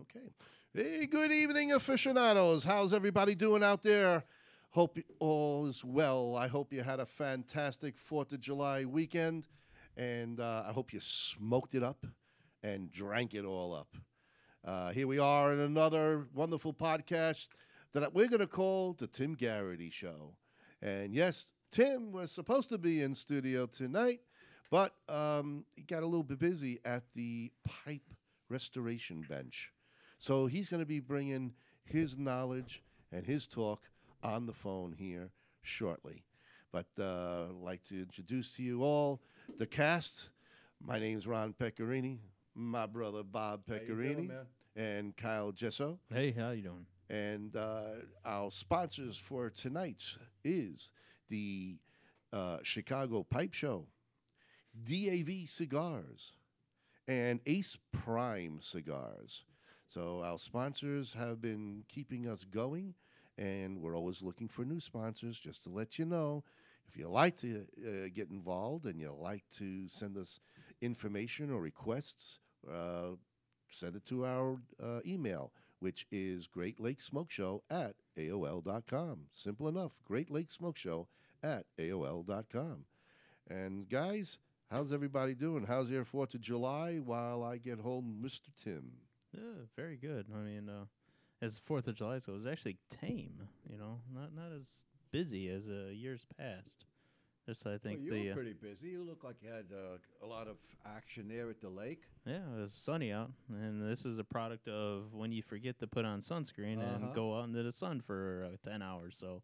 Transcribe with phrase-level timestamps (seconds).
[0.00, 0.32] Okay.
[0.72, 2.64] Hey, good evening, aficionados.
[2.64, 4.24] How's everybody doing out there?
[4.70, 6.34] Hope all is well.
[6.34, 9.48] I hope you had a fantastic 4th of July weekend,
[9.98, 12.06] and uh, I hope you smoked it up
[12.62, 13.94] and drank it all up.
[14.64, 17.48] Uh, here we are in another wonderful podcast
[17.92, 20.36] that we're going to call The Tim Garrity Show.
[20.80, 24.20] And yes, Tim was supposed to be in studio tonight,
[24.70, 28.14] but um, he got a little bit busy at the pipe
[28.48, 29.70] restoration bench.
[30.22, 32.80] So he's going to be bringing his knowledge
[33.10, 33.82] and his talk
[34.22, 35.30] on the phone here
[35.62, 36.22] shortly.
[36.70, 39.20] But uh, I'd like to introduce to you all
[39.58, 40.28] the cast.
[40.80, 42.18] My name's Ron Pecorini,
[42.54, 44.46] my brother Bob How you Pecorini, doing, man?
[44.76, 45.98] and Kyle Gesso.
[46.08, 46.86] Hey, how you doing?
[47.10, 47.82] And uh,
[48.24, 50.04] our sponsors for tonight
[50.44, 50.92] is
[51.30, 51.78] the
[52.32, 53.86] uh, Chicago Pipe Show,
[54.84, 56.34] DAV Cigars,
[57.08, 59.42] and Ace Prime Cigars.
[59.92, 62.94] So our sponsors have been keeping us going,
[63.36, 65.38] and we're always looking for new sponsors.
[65.38, 66.44] Just to let you know,
[66.88, 70.40] if you like to uh, get involved and you like to send us
[70.80, 72.38] information or requests,
[72.72, 73.16] uh,
[73.70, 79.26] send it to our uh, email, which is Great Lake Smoke Show at AOL.com.
[79.30, 79.92] Simple enough.
[80.06, 81.06] Great Lake Smoke Show
[81.42, 82.86] at AOL.com.
[83.50, 84.38] And guys,
[84.70, 85.66] how's everybody doing?
[85.66, 88.48] How's your 4th of July while I get hold Mr.
[88.64, 88.92] Tim?
[89.34, 90.26] Yeah, very good.
[90.34, 90.84] I mean, uh,
[91.40, 93.48] as Fourth of July goes, it was actually tame.
[93.70, 96.84] You know, not not as busy as uh, years past.
[97.46, 98.88] Just I Well, think you the were uh, pretty busy.
[98.88, 102.02] You look like you had uh, a lot of action there at the lake.
[102.26, 105.86] yeah, it was sunny out, and this is a product of when you forget to
[105.86, 107.06] put on sunscreen Uh-huh.
[107.06, 109.16] and go out into the sun for uh, ten hours.
[109.18, 109.42] So,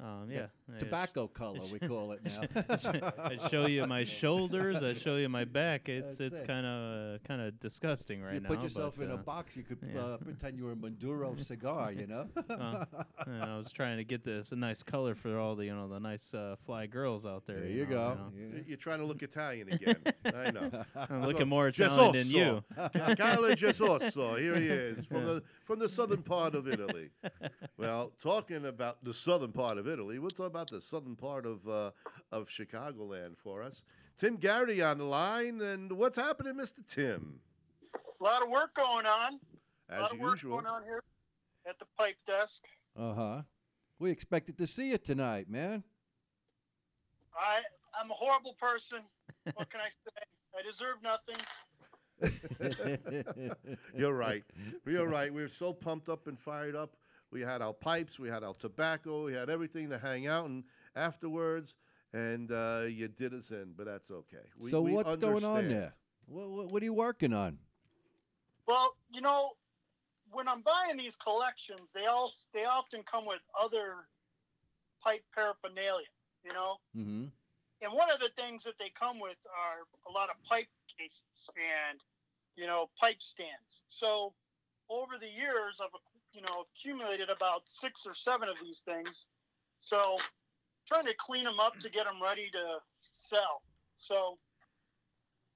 [0.00, 3.12] um, yeah, I sh- Tobacco color, we call it now.
[3.18, 4.80] I show you my shoulders.
[4.80, 5.88] I show you my back.
[5.88, 8.48] It's That's it's kind of uh, kind of disgusting right you now.
[8.48, 10.00] put yourself but, in uh, a box, you could yeah.
[10.00, 12.28] uh, pretend you were a Maduro cigar, you know?
[12.48, 12.84] Uh,
[13.26, 15.88] and I was trying to get this a nice color for all the you know
[15.88, 17.60] the nice uh, fly girls out there.
[17.60, 18.14] there you know, go.
[18.14, 18.32] know.
[18.36, 18.60] Yeah.
[18.68, 19.96] You're trying to look Italian again.
[20.24, 20.84] I know.
[20.94, 22.62] I'm looking more Italian than you.
[23.16, 27.10] Carlo Gesoso, here he is from the from the southern part of Italy.
[27.76, 31.66] Well, talking about the southern part of Italy, we'll talk about the southern part of
[31.68, 31.90] uh,
[32.30, 33.82] of Chicagoland for us.
[34.16, 37.40] Tim Garrity on the line, and what's happening, Mister Tim?
[38.20, 39.38] A lot of work going on.
[39.88, 40.52] a As lot of work usual.
[40.56, 41.02] going on here
[41.68, 42.62] at the pipe desk.
[42.98, 43.42] Uh huh.
[43.98, 45.82] We expected to see you tonight, man.
[47.34, 47.60] I
[48.00, 48.98] I'm a horrible person.
[49.54, 50.10] What can I say?
[50.56, 51.36] I deserve nothing.
[53.96, 54.44] You're right.
[54.86, 55.32] You're right.
[55.32, 56.96] We're so pumped up and fired up.
[57.30, 60.64] We had our pipes, we had our tobacco, we had everything to hang out and
[60.96, 61.74] afterwards,
[62.12, 64.46] and uh, you did us in, but that's okay.
[64.58, 65.92] We, so we what's going on there?
[66.26, 67.58] What, what, what are you working on?
[68.66, 69.50] Well, you know,
[70.30, 74.08] when I'm buying these collections, they all they often come with other
[75.02, 76.06] pipe paraphernalia.
[76.44, 77.24] You know, Mm-hmm.
[77.82, 80.68] and one of the things that they come with are a lot of pipe
[80.98, 81.20] cases
[81.56, 82.00] and
[82.56, 83.84] you know pipe stands.
[83.88, 84.32] So
[84.88, 85.92] over the years, I've
[86.38, 89.26] you know accumulated about six or seven of these things.
[89.80, 90.16] So
[90.86, 92.78] trying to clean them up to get them ready to
[93.12, 93.62] sell.
[93.96, 94.38] So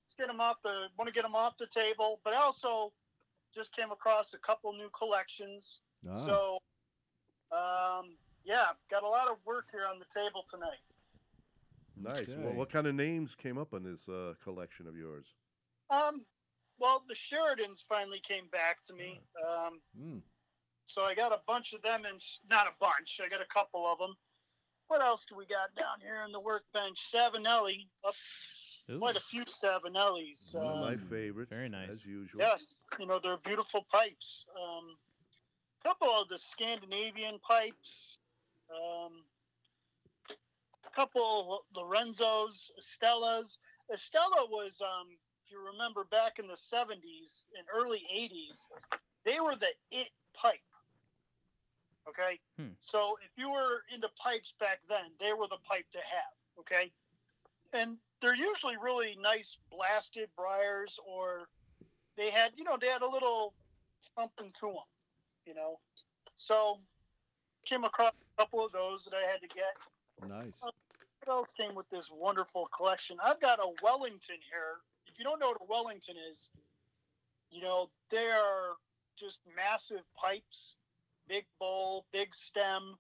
[0.03, 2.93] let's get them off the want to get them off the table, but I also
[3.55, 5.79] just came across a couple new collections.
[6.11, 6.25] Ah.
[6.27, 6.59] So
[7.53, 10.83] um, yeah, got a lot of work here on the table tonight.
[11.95, 12.35] Nice.
[12.37, 15.27] Well, what kind of names came up on this uh, collection of yours?
[15.91, 16.23] Um,
[16.81, 19.21] well, the Sheridans finally came back to me.
[19.47, 20.23] Um, Mm.
[20.93, 22.21] So I got a bunch of them, and
[22.51, 23.19] not a bunch.
[23.25, 24.15] I got a couple of them.
[24.89, 26.99] What else do we got down here in the workbench?
[27.13, 28.15] Savinelli, up
[28.91, 30.55] Ooh, quite a few Savinellis.
[30.55, 31.51] One of my Um, favorites.
[31.51, 31.89] very nice.
[31.89, 32.41] As usual.
[32.43, 32.57] yeah,
[32.99, 34.45] you know they're beautiful pipes.
[34.61, 34.97] Um,
[35.83, 38.19] couple of the Scandinavian pipes.
[38.71, 39.25] Um,
[40.87, 43.59] a couple Lorenzos, Estella's.
[43.93, 45.09] Estella was, um,
[45.45, 48.59] if you remember back in the 70s and early 80s,
[49.25, 50.61] they were the it pipe.
[52.09, 52.39] Okay?
[52.59, 52.75] Hmm.
[52.81, 56.35] So if you were into pipes back then, they were the pipe to have.
[56.61, 56.91] Okay?
[57.73, 61.49] And they're usually really nice blasted briars or
[62.17, 63.55] they had, you know, they had a little
[64.17, 64.89] something to them,
[65.47, 65.79] you know.
[66.37, 66.79] So
[67.65, 70.29] came across a couple of those that I had to get.
[70.29, 70.59] Nice.
[70.61, 70.75] What
[71.29, 73.17] else came with this wonderful collection?
[73.23, 74.83] I've got a Wellington here.
[75.07, 76.51] If you don't know what a Wellington is,
[77.51, 78.77] you know, they are
[79.19, 80.75] just massive pipes,
[81.29, 82.95] big bowl, big stem.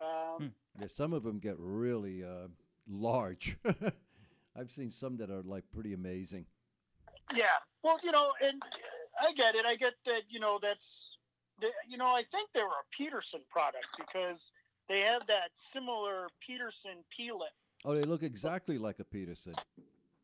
[0.00, 0.46] Um, Hmm.
[0.80, 2.48] Yeah, some of them get really uh,
[2.88, 3.56] large.
[4.56, 6.46] I've seen some that are like pretty amazing.
[7.34, 7.46] Yeah.
[7.82, 8.60] Well, you know, and
[9.20, 9.64] I get it.
[9.66, 10.22] I get that.
[10.28, 11.16] You know, that's
[11.60, 14.50] the, you know, I think they were a Peterson product because
[14.88, 17.54] they have that similar Peterson P lip.
[17.84, 19.54] Oh, they look exactly like a Peterson.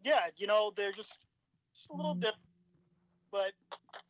[0.03, 1.19] Yeah, you know, they're just,
[1.77, 2.35] just a little dip.
[3.31, 3.53] But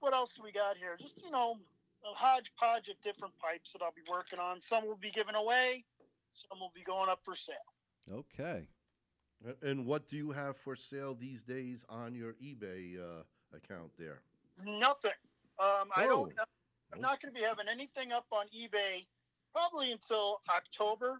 [0.00, 0.97] what else do we got here?
[1.00, 1.56] Just you know,
[2.05, 4.61] a hodgepodge of different pipes that I'll be working on.
[4.61, 5.85] Some will be given away.
[6.49, 7.56] Some will be going up for sale.
[8.11, 8.69] Okay.
[9.62, 13.23] And what do you have for sale these days on your eBay uh,
[13.56, 14.23] account there?
[14.64, 15.12] Nothing.
[15.58, 16.32] Um, I don't.
[16.38, 16.44] Oh.
[16.93, 19.06] I'm not going to be having anything up on eBay
[19.53, 21.19] probably until October.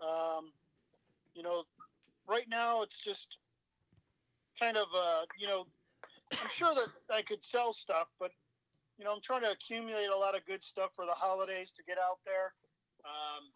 [0.00, 0.52] Um,
[1.34, 1.64] you know,
[2.28, 3.36] right now it's just
[4.58, 5.66] kind of uh, you know,
[6.32, 8.30] I'm sure that I could sell stuff, but
[9.00, 11.82] you know, I'm trying to accumulate a lot of good stuff for the holidays to
[11.84, 12.52] get out there.
[13.02, 13.48] Um,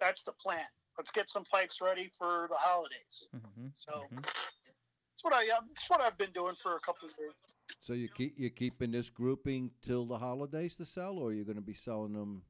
[0.00, 0.64] that's the plan.
[0.96, 3.28] Let's get some pipes ready for the holidays.
[3.36, 3.68] Mm-hmm.
[3.76, 4.22] So Mhm.
[4.24, 7.34] that's what I um, that's what I've been doing for a couple of years.
[7.80, 11.56] So you keep you're keeping this grouping till the holidays to sell, or you're going
[11.56, 12.42] to be selling them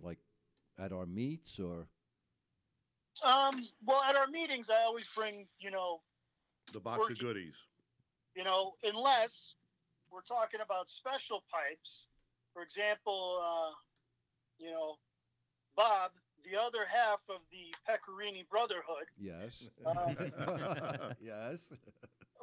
[0.00, 0.18] like
[0.78, 1.88] at our meets, or
[3.22, 6.00] Um, well, at our meetings, I always bring you know
[6.72, 7.54] The box of goodies.
[8.34, 9.54] you know, unless
[10.14, 12.06] we're talking about special pipes.
[12.54, 13.74] For example, uh,
[14.62, 14.94] you know,
[15.74, 16.12] Bob,
[16.46, 21.72] the other half of the Pecorini Brotherhood, yes, Uh, yes,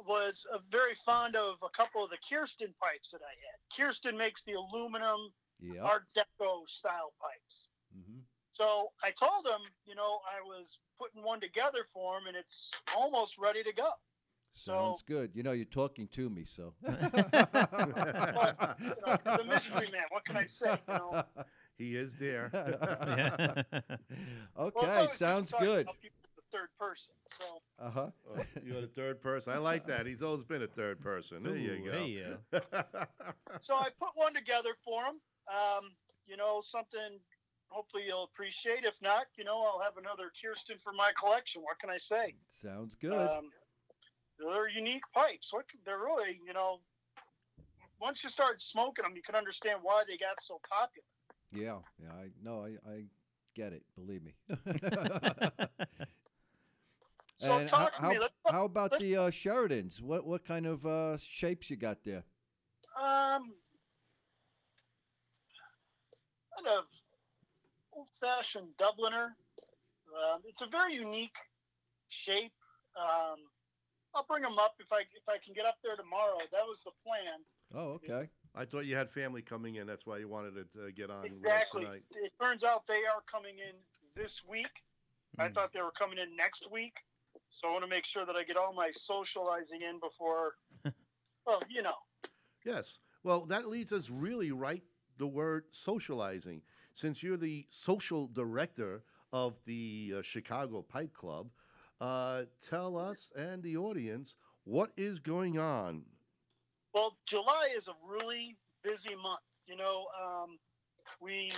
[0.06, 3.56] was uh, very fond of a couple of the Kirsten pipes that I had.
[3.74, 5.80] Kirsten makes the aluminum yeah.
[5.80, 7.68] Art Deco style pipes.
[7.94, 8.20] hmm
[8.52, 12.68] So I told him, you know, I was putting one together for him, and it's
[12.94, 13.88] almost ready to go.
[14.54, 15.30] Sounds good.
[15.34, 16.74] You know, you're talking to me, so.
[16.82, 16.96] You know,
[19.24, 20.04] the mystery man.
[20.10, 20.78] What can I say?
[20.88, 21.24] You know,
[21.78, 22.50] he is there.
[22.54, 23.62] Yeah.
[24.54, 25.82] Well, okay, sounds good.
[25.86, 27.12] about people in the third person.
[27.38, 28.10] So Uh huh.
[28.30, 29.52] Oh, you're the third person.
[29.52, 30.06] I like that.
[30.06, 31.42] He's always been a third person.
[31.42, 31.92] There you go.
[31.92, 32.22] hey,
[32.52, 32.58] uh,
[33.62, 35.16] so I put one together for him.
[35.48, 35.90] Um,
[36.26, 37.18] you know, something
[37.68, 38.84] hopefully you'll appreciate.
[38.84, 41.62] If not, you know, I'll have another Kirsten for my collection.
[41.62, 42.34] What can I say?
[42.50, 43.12] Sounds good.
[43.12, 43.50] Um,
[44.38, 45.50] they're unique pipes.
[45.52, 46.80] C- they're really, you know,
[48.00, 51.04] once you start smoking them, you can understand why they got so popular.
[51.52, 52.12] yeah, yeah.
[52.12, 53.04] I no, I, I
[53.54, 53.84] get it.
[53.96, 54.34] Believe me.
[57.38, 58.18] So and how, talk to how, me.
[58.20, 60.00] Let's, how about the uh, Sheridans?
[60.00, 62.22] What what kind of uh, shapes you got there?
[62.96, 63.54] um,
[66.54, 66.84] kind of
[67.92, 69.34] old-fashioned Dubliner.
[70.12, 71.36] Um, it's a very unique
[72.08, 72.52] shape.
[72.96, 73.38] Um,
[74.14, 76.38] I'll bring them up if I if I can get up there tomorrow.
[76.52, 77.40] That was the plan.
[77.74, 78.28] Oh, okay.
[78.54, 79.86] I thought you had family coming in.
[79.86, 81.84] That's why you wanted to uh, get on with us Exactly.
[81.84, 82.02] tonight.
[82.10, 83.74] It turns out they are coming in
[84.14, 84.84] this week.
[85.38, 85.54] I Mm.
[85.54, 86.92] thought they were coming in next week.
[87.48, 90.56] So I want to make sure that I get all my socializing in before.
[91.46, 91.94] well, you know.
[92.64, 92.98] Yes.
[93.22, 94.82] Well, that leads us really right
[95.16, 96.60] the word socializing.
[96.92, 101.48] Since you're the social director of the uh, Chicago Pipe Club,
[102.02, 104.34] uh, tell us and the audience
[104.64, 106.02] what is going on.
[106.92, 109.40] Well, July is a really busy month.
[109.66, 110.58] You know, um,
[111.20, 111.52] we,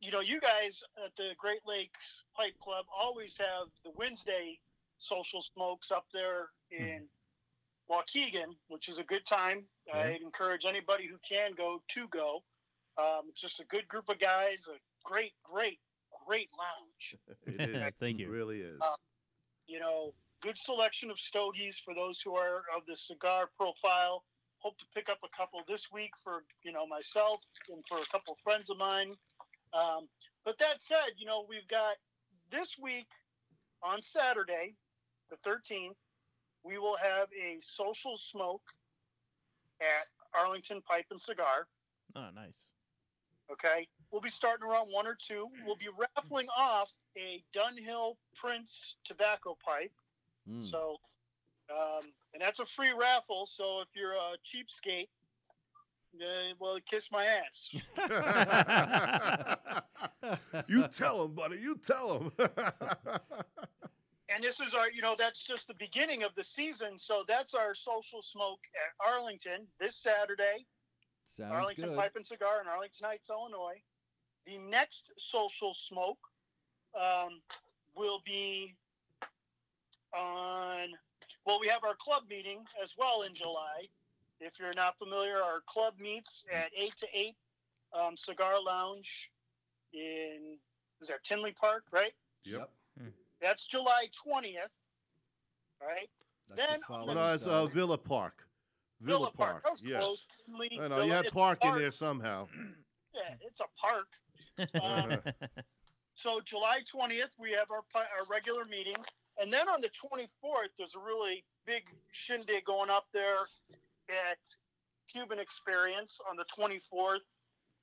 [0.00, 4.58] you know, you guys at the Great Lakes Pipe Club always have the Wednesday
[4.98, 7.02] social smokes up there in
[7.90, 9.64] Waukegan, which is a good time.
[9.92, 12.42] I encourage anybody who can go to go.
[12.98, 15.78] Um, it's just a good group of guys, a great, great,
[16.26, 17.16] great lounge.
[17.46, 17.88] It is.
[18.00, 18.30] Thank It you.
[18.30, 18.80] really is.
[18.80, 18.96] Uh,
[19.66, 24.24] you know, good selection of stogies for those who are of the cigar profile.
[24.58, 27.40] Hope to pick up a couple this week for you know myself
[27.72, 29.12] and for a couple friends of mine.
[29.74, 30.08] Um,
[30.44, 31.96] but that said, you know we've got
[32.50, 33.08] this week
[33.82, 34.74] on Saturday,
[35.30, 35.96] the 13th,
[36.64, 38.62] we will have a social smoke
[39.80, 41.66] at Arlington Pipe and Cigar.
[42.14, 42.66] Oh, nice.
[43.50, 43.86] Okay.
[44.10, 45.46] We'll be starting around one or two.
[45.64, 49.92] We'll be raffling off a Dunhill Prince tobacco pipe.
[50.48, 50.70] Mm.
[50.70, 50.96] So,
[51.70, 53.48] um, and that's a free raffle.
[53.50, 55.08] So if you're a cheapskate,
[56.20, 57.68] uh, well, kiss my ass.
[60.68, 61.58] you tell him, buddy.
[61.58, 62.32] You tell him.
[64.28, 66.98] And this is our, you know, that's just the beginning of the season.
[66.98, 70.66] So that's our social smoke at Arlington this Saturday.
[71.28, 71.96] Sounds Arlington good.
[71.96, 73.80] Pipe and Cigar in Arlington Heights, Illinois.
[74.46, 76.18] The next social smoke
[76.96, 77.40] um,
[77.96, 78.74] will be
[80.14, 80.88] on,
[81.44, 83.86] well, we have our club meeting as well in July.
[84.40, 87.34] If you're not familiar, our club meets at 8 to 8
[87.98, 89.30] um, Cigar Lounge
[89.94, 90.58] in,
[91.00, 92.12] is that Tinley Park, right?
[92.44, 92.70] Yep.
[93.40, 94.54] That's July 20th,
[95.82, 96.08] right?
[96.48, 98.42] That's the Then- well, following no, it's uh, Villa Park.
[99.00, 99.62] Villa Park.
[99.64, 100.00] That was Yes.
[100.02, 100.26] close.
[100.46, 102.48] Finley, I know Villa- you had it's a park in there somehow.
[103.14, 104.08] Yeah, it's a park.
[104.82, 105.20] Um,
[106.16, 108.96] so July 20th, we have our our regular meeting,
[109.40, 111.82] and then on the 24th, there's a really big
[112.12, 113.46] shindig going up there
[114.08, 114.38] at
[115.12, 117.20] Cuban Experience on the 24th.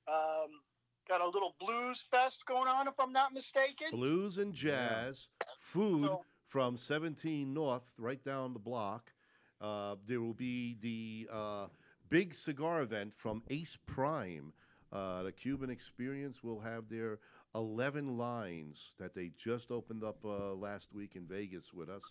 [0.06, 0.50] Um,
[1.08, 3.88] got a little blues fest going on, if I'm not mistaken.
[3.92, 5.28] Blues and jazz,
[5.60, 9.12] food So- from 17 North, right down the block.
[9.60, 11.66] Uh, there will be the uh,
[12.10, 14.52] big cigar event from Ace Prime.
[14.92, 17.18] Uh, the Cuban Experience will have their
[17.54, 22.02] 11 lines that they just opened up uh, last week in Vegas with us.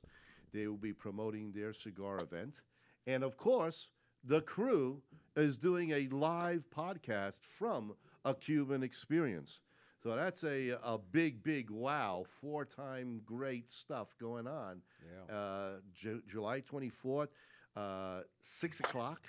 [0.53, 2.61] They will be promoting their cigar event.
[3.07, 3.89] And of course,
[4.23, 5.01] the crew
[5.35, 9.59] is doing a live podcast from a Cuban Experience.
[10.01, 12.25] So that's a, a big, big wow.
[12.41, 14.81] Four time great stuff going on.
[15.29, 15.35] Yeah.
[15.35, 17.29] Uh, Ju- July 24th,
[17.75, 19.21] uh, 6 o'clock.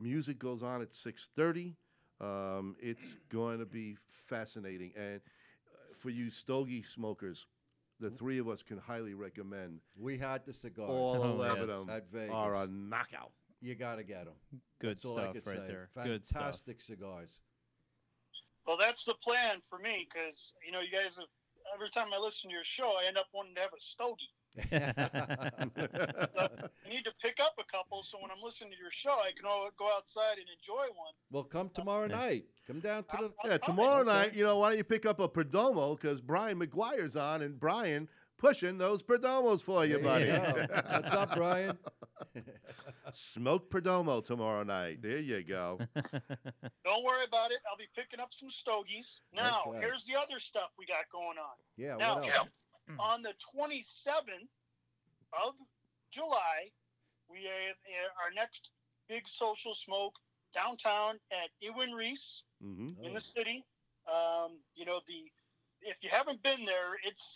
[0.00, 1.74] Music goes on at 6.30.
[2.20, 4.92] Um, it's going to be fascinating.
[4.96, 5.20] And
[6.04, 7.46] for you stogie smokers,
[7.98, 8.16] the hmm?
[8.16, 11.62] three of us can highly recommend We had the cigars all Oh, 11 yes.
[11.62, 12.34] of them at Vegas.
[12.34, 13.32] are a knockout.
[13.62, 14.34] you got to get them.
[14.80, 15.66] Good That's all I stuff could right say.
[15.66, 15.88] there.
[16.04, 16.42] Good stuff.
[16.42, 17.30] Fantastic cigars.
[18.66, 21.28] Well, that's the plan for me because you know you guys have.
[21.74, 24.28] Every time I listen to your show, I end up wanting to have a stogie.
[24.72, 25.58] I
[26.88, 29.46] need to pick up a couple so when I'm listening to your show, I can
[29.46, 31.12] all go outside and enjoy one.
[31.30, 32.16] well, come tomorrow Yeah.
[32.16, 32.44] night.
[32.66, 33.24] Come down to the.
[33.44, 34.12] I'm Yeah, tomorrow Okay.
[34.12, 37.58] night, you know, why don't you pick up a Perdomo because Brian McGuire's on and
[37.58, 38.08] Brian
[38.38, 40.26] pushing those Perdomos for you, buddy.
[40.26, 40.66] go.
[40.90, 41.76] What's up, Brian?
[43.12, 45.02] Smoke Perdomo tomorrow night.
[45.02, 45.78] There you go.
[46.84, 47.58] Don't worry about it.
[47.70, 49.20] I'll be picking up some stogies.
[49.32, 49.80] Now, Okay.
[49.80, 51.56] here's the other stuff we got going on.
[51.76, 51.96] Yeah.
[51.96, 52.48] Now, what else?
[52.88, 54.50] On the 27th
[55.32, 55.54] of
[56.10, 56.70] July,
[57.28, 58.70] we have uh, our next
[59.08, 60.14] big social smoke
[60.54, 63.14] downtown at Iwan Ries hmm in Oh.
[63.14, 63.64] the city.
[64.06, 65.32] Um, you know, the
[65.82, 67.34] if you haven't been there, it's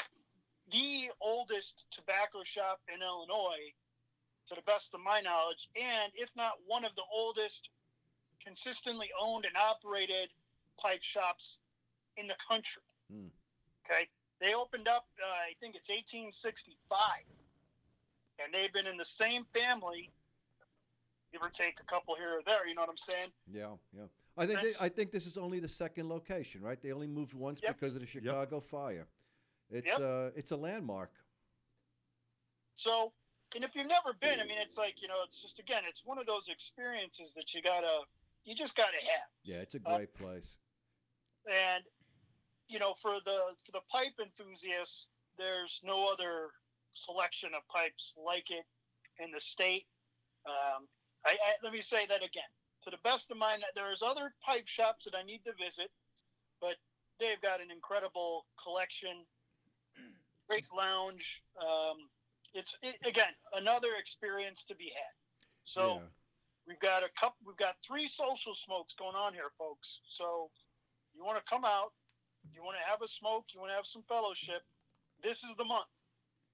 [0.71, 3.73] the oldest tobacco shop in Illinois,
[4.49, 7.71] to the best of my knowledge, and if not one of the oldest
[8.43, 10.31] consistently owned and operated
[10.81, 11.59] pipe shops
[12.17, 12.83] in the country.
[13.11, 13.29] Hmm.
[13.85, 14.09] Okay,
[14.41, 17.25] they opened up, uh, I think it's 1865,
[18.45, 20.11] and they've been in the same family,
[21.33, 22.67] give or take a couple here or there.
[22.67, 23.29] You know what I'm saying?
[23.51, 24.05] Yeah, yeah.
[24.37, 26.81] I think they, I think this is only the second location, right?
[26.81, 27.75] They only moved once Yep.
[27.81, 29.09] because of the Chicago fire.
[29.71, 30.01] It's Yep.
[30.01, 31.11] uh, it's a landmark.
[32.77, 33.13] So,
[33.57, 36.05] and if you've never been, I mean, it's like you know, it's just again, it's
[36.05, 38.03] one of those experiences that you gotta,
[38.45, 39.29] you just gotta have.
[39.43, 40.57] Yeah, it's a Uh, great place.
[41.51, 41.85] And
[42.69, 45.07] you know, for the for the pipe enthusiasts,
[45.37, 46.53] there's no other
[46.93, 48.65] selection of pipes like it
[49.23, 49.87] in the state.
[50.47, 50.87] Um,
[51.27, 52.51] I, I, let me say that again.
[52.85, 55.91] To the best of my, kn- there's other pipe shops that I need to visit,
[56.61, 56.77] but
[57.19, 59.27] they've got an incredible collection,
[60.49, 61.43] great lounge.
[61.61, 62.09] Um,
[62.55, 65.15] it's it, again another experience to be had.
[65.65, 66.01] So.
[66.01, 66.09] yeah.
[66.69, 67.41] We've got a couple.
[67.47, 69.89] We've got three social smokes going on here, folks.
[70.19, 70.51] So,
[71.17, 71.97] you want to come out,
[72.55, 74.63] you want to have a smoke, you want to have some fellowship.
[75.23, 75.87] This is the month.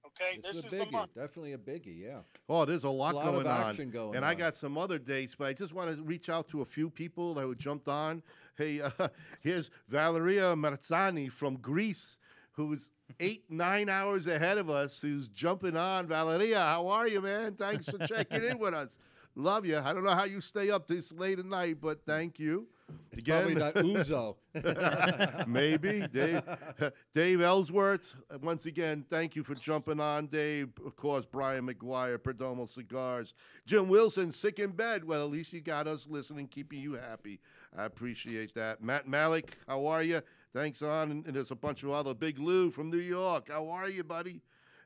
[0.06, 0.92] Okay, This, this, is a is the biggie.
[0.92, 1.14] month.
[1.14, 1.98] Definitely a biggie.
[2.02, 2.18] Yeah.
[2.48, 3.70] Oh, there's a lot, a lot going of on.
[3.70, 4.30] action going and on.
[4.30, 6.90] I got some other dates, but I just want to reach out to a few
[6.90, 8.22] people that who jumped on.
[8.56, 9.08] Hey, uh,
[9.40, 12.18] here's Valeria Marzani from Greece,
[12.52, 16.06] who's eight, nine hours ahead of us, who's jumping on.
[16.06, 17.54] Valeria, how are you, man?
[17.54, 18.98] Thanks for checking in with us.
[19.36, 19.78] Love you.
[19.78, 22.68] I don't know how you stay up this late at night, but thank you.
[23.12, 24.36] It's probably that Ouzo.
[25.46, 26.42] Maybe Dave,
[27.14, 28.14] Dave Ellsworth.
[28.42, 30.70] Once again, thank you for jumping on, Dave.
[30.84, 33.34] Of course, Brian McGuire, Perdomo Cigars,
[33.66, 35.04] Jim Wilson, sick in bed.
[35.04, 37.40] Well, at least you got us listening, keeping you happy.
[37.76, 38.82] I appreciate that.
[38.82, 40.20] Matt Malik, how are you?
[40.52, 43.48] Thanks on, and, and there's a bunch of other Big Lou from New York.
[43.48, 44.40] How are you, buddy?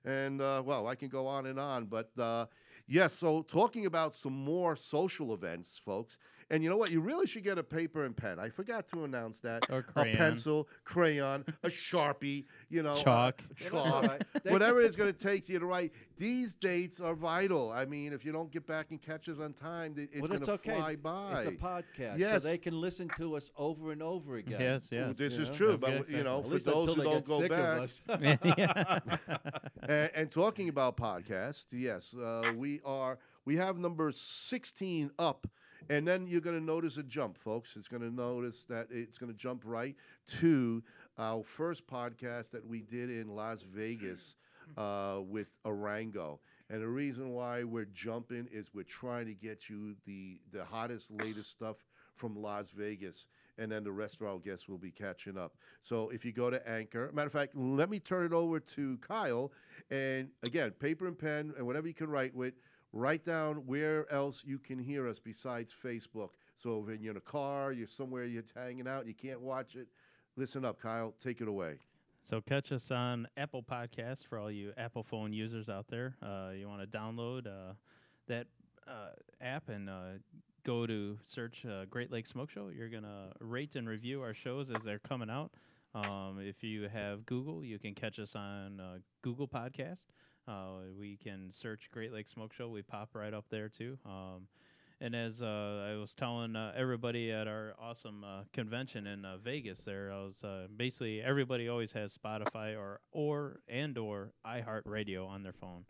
[0.05, 2.47] And uh, well, I can go on and on, but uh,
[2.87, 3.13] yes.
[3.13, 6.17] So talking about some more social events, folks.
[6.51, 6.91] And you know what?
[6.91, 8.39] You really should get a paper and pen.
[8.39, 13.43] I forgot to announce that Or a pencil, crayon, a sharpie, you know, uh, Chalk.
[13.43, 15.93] Well, that's all chalk, whatever it's going to take you to write.
[16.17, 17.71] These dates are vital.
[17.71, 20.41] I mean, if you don't get back and catch us on time, it's well, going
[20.41, 20.77] to okay.
[20.77, 21.43] fly by.
[21.43, 22.43] It's a podcast, Yes.
[22.43, 24.61] so they can listen to us over and over again.
[24.61, 25.17] Yes, Ooh, yes.
[25.17, 25.55] this is know?
[25.55, 28.03] true, Yeah, but you know, At for those who don't go back, of us.
[28.57, 28.99] yeah.
[29.89, 33.19] and, and talking about podcasts, yes, uh, we are.
[33.45, 35.47] We have number sixteen up,
[35.89, 37.77] and then you're going to notice a jump, folks.
[37.77, 39.97] It's going to notice that it's going to jump right
[40.41, 40.83] to
[41.19, 44.35] our first podcast that we did in Las Vegas
[44.77, 46.39] uh, with Arango,
[46.71, 51.11] And the reason why we're jumping is we're trying to get you the the hottest,
[51.11, 51.77] latest stuff
[52.17, 53.27] from Las Vegas,
[53.57, 55.57] and then the rest of our guests will be catching up.
[55.83, 58.99] So if you go to Anchor, matter of fact, let me turn it over to
[58.99, 59.53] Kyle,
[59.91, 62.55] and again, paper and pen and whatever you can write with.
[62.93, 66.31] Write down where else you can hear us besides Facebook.
[66.57, 69.89] So if you're in a car, you're somewhere, you're hanging out, you can't watch it.
[70.37, 71.15] Listen up, Kyle.
[71.21, 71.79] Take it away.
[72.25, 76.17] So catch us on Apple Podcast for all you Apple phone users out there.
[76.23, 77.73] Uh, you want to download uh,
[78.27, 78.47] that
[78.87, 80.19] uh, app and uh,
[80.65, 82.69] go to search uh, Great Lakes Smoke Show.
[82.69, 85.53] You're gonna rate and review our shows as they're coming out.
[85.95, 90.07] Um, if you have Google, you can catch us on uh, Google Podcast.
[90.49, 92.69] Uh, we can search Great Lakes Smoke Show.
[92.69, 93.99] We pop right up there too.
[94.07, 94.49] Um,
[95.01, 99.83] and as uh, I was telling uh, everybody at our awesome uh, convention in Vegas,
[99.83, 100.43] there I was
[100.77, 105.85] basically everybody always has Spotify or or and or iHeartRadio on their phone.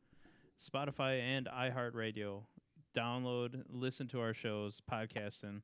[0.58, 2.42] Spotify and iHeartRadio.
[2.96, 5.60] Download, listen to our shows, podcasting.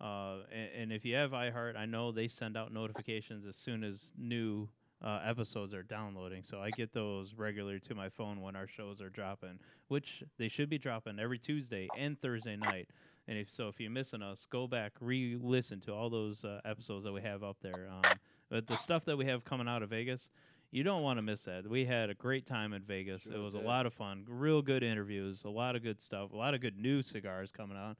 [0.00, 3.84] Uh, and, and if you have iHeart, I know they send out notifications as soon
[3.84, 4.68] as new
[5.04, 6.42] uh, episodes are downloading.
[6.42, 10.48] So I get those regularly to my phone when our shows are dropping, which they
[10.48, 12.88] should be dropping every Tuesday and Thursday night.
[13.28, 17.04] And if so, if you're missing us, go back, re-listen to all those uh, episodes
[17.04, 17.88] that we have up there.
[17.90, 20.30] Um, but the stuff that we have coming out of Vegas,
[20.70, 21.68] you don't want to miss that.
[21.68, 23.26] We had a great time in Vegas.
[23.26, 26.32] it Sure was a lot of fun, real good interviews, a lot of good stuff,
[26.32, 27.96] a lot of good new cigars coming out,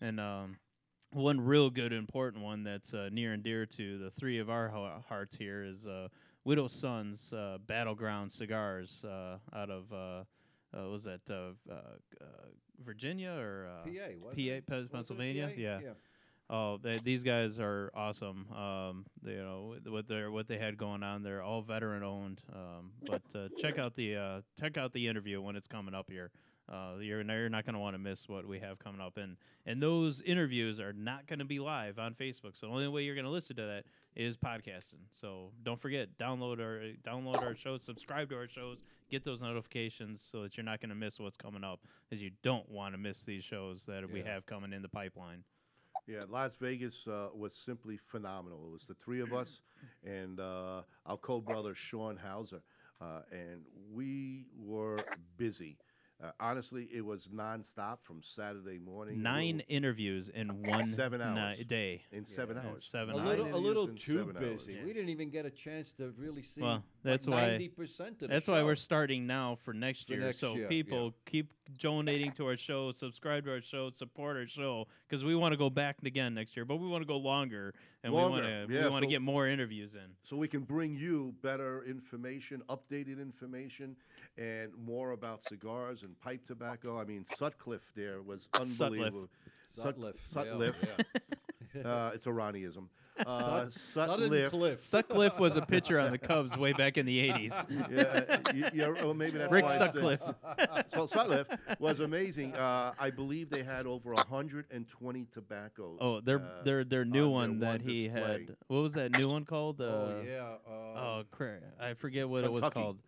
[0.00, 0.56] and um,
[1.12, 4.68] one real good important one that's uh, near and dear to the three of our
[5.08, 6.08] hearts here is uh,
[6.44, 10.24] Widow Sons uh, Battleground Cigars uh, out of uh,
[10.76, 11.76] uh, was that uh, uh,
[12.84, 14.66] Virginia or uh, PA, PA, it?
[14.66, 15.46] Pe- Was it Pennsylvania?
[15.48, 15.60] PA?
[15.60, 15.78] Yeah.
[16.50, 18.46] Oh, they, these guys are awesome.
[18.52, 21.22] Um, they, you know what they what they had going on.
[21.22, 22.40] They're all veteran owned.
[22.52, 26.10] Um, but uh, check out the uh, check out the interview when it's coming up
[26.10, 26.30] here.
[26.70, 29.36] Uh, you're you're not going to want to miss what we have coming up, and
[29.66, 32.54] and those interviews are not going to be live on Facebook.
[32.58, 35.04] So the only way you're going to listen to that is podcasting.
[35.10, 40.20] So don't forget download our download our shows, subscribe to our shows, get those notifications
[40.20, 42.98] so that you're not going to miss what's coming up, because you don't want to
[42.98, 45.44] miss these shows that we have coming in the pipeline.
[46.06, 48.66] Yeah, Las Vegas uh, was simply phenomenal.
[48.66, 49.60] It was the three of us
[50.04, 52.62] and uh, our co-brother Sean Hauser,
[53.00, 54.98] uh, and we were
[55.36, 55.78] busy.
[56.22, 59.20] Uh, honestly, it was nonstop from Saturday morning.
[59.22, 61.58] Nine interviews in one Seven ni- hours.
[61.66, 62.02] day.
[62.12, 62.84] in seven Yeah, hours.
[62.84, 63.26] seven A hours.
[63.28, 64.74] little, a little too busy.
[64.74, 64.84] Yeah.
[64.84, 66.60] We didn't even get a chance to really see.
[66.62, 68.66] Well, that's why- ninety percent of the That's why show.
[68.66, 70.22] we're starting now for next For year.
[70.22, 74.46] next so year, people keep donating to our show, subscribe to our show, support our
[74.46, 77.16] show because we want to go back again next year, but we want to go
[77.16, 77.72] longer
[78.04, 80.10] and we want to yeah, we want to so- get more interviews in.
[80.22, 83.96] so we can bring you better information, updated information,
[84.36, 86.98] and more about cigars and pipe tobacco.
[86.98, 88.80] I mean, Sutcliffe there was Sutcliffe.
[88.82, 89.28] unbelievable.
[89.74, 90.16] Sutcliffe.
[90.30, 90.74] Sutcliffe.
[90.82, 90.98] Sutliff.
[91.14, 91.20] Yeah,
[91.84, 92.88] Uh, it's Iranianism.
[93.26, 93.72] Uh, Sut-
[94.08, 94.50] Sutcliffe.
[94.50, 94.78] Cliff.
[94.80, 97.66] Sutcliffe was a pitcher on the Cubs way back in the '80s.
[97.90, 100.20] yeah, y- yeah, well, maybe that's Rick why it's Sutcliffe.
[100.56, 100.84] there.
[100.88, 101.46] So Sutcliffe
[101.78, 102.54] was amazing.
[102.54, 105.98] Uh, I believe they had over 120 tobaccos.
[106.00, 108.20] Oh, their uh, their their new on their one that one he display.
[108.22, 108.56] had.
[108.68, 109.82] What was that new one called?
[109.82, 110.48] Uh, oh yeah.
[110.66, 112.80] Um, Oh, cra- I forget what it was Kentucky.
[112.80, 112.98] called.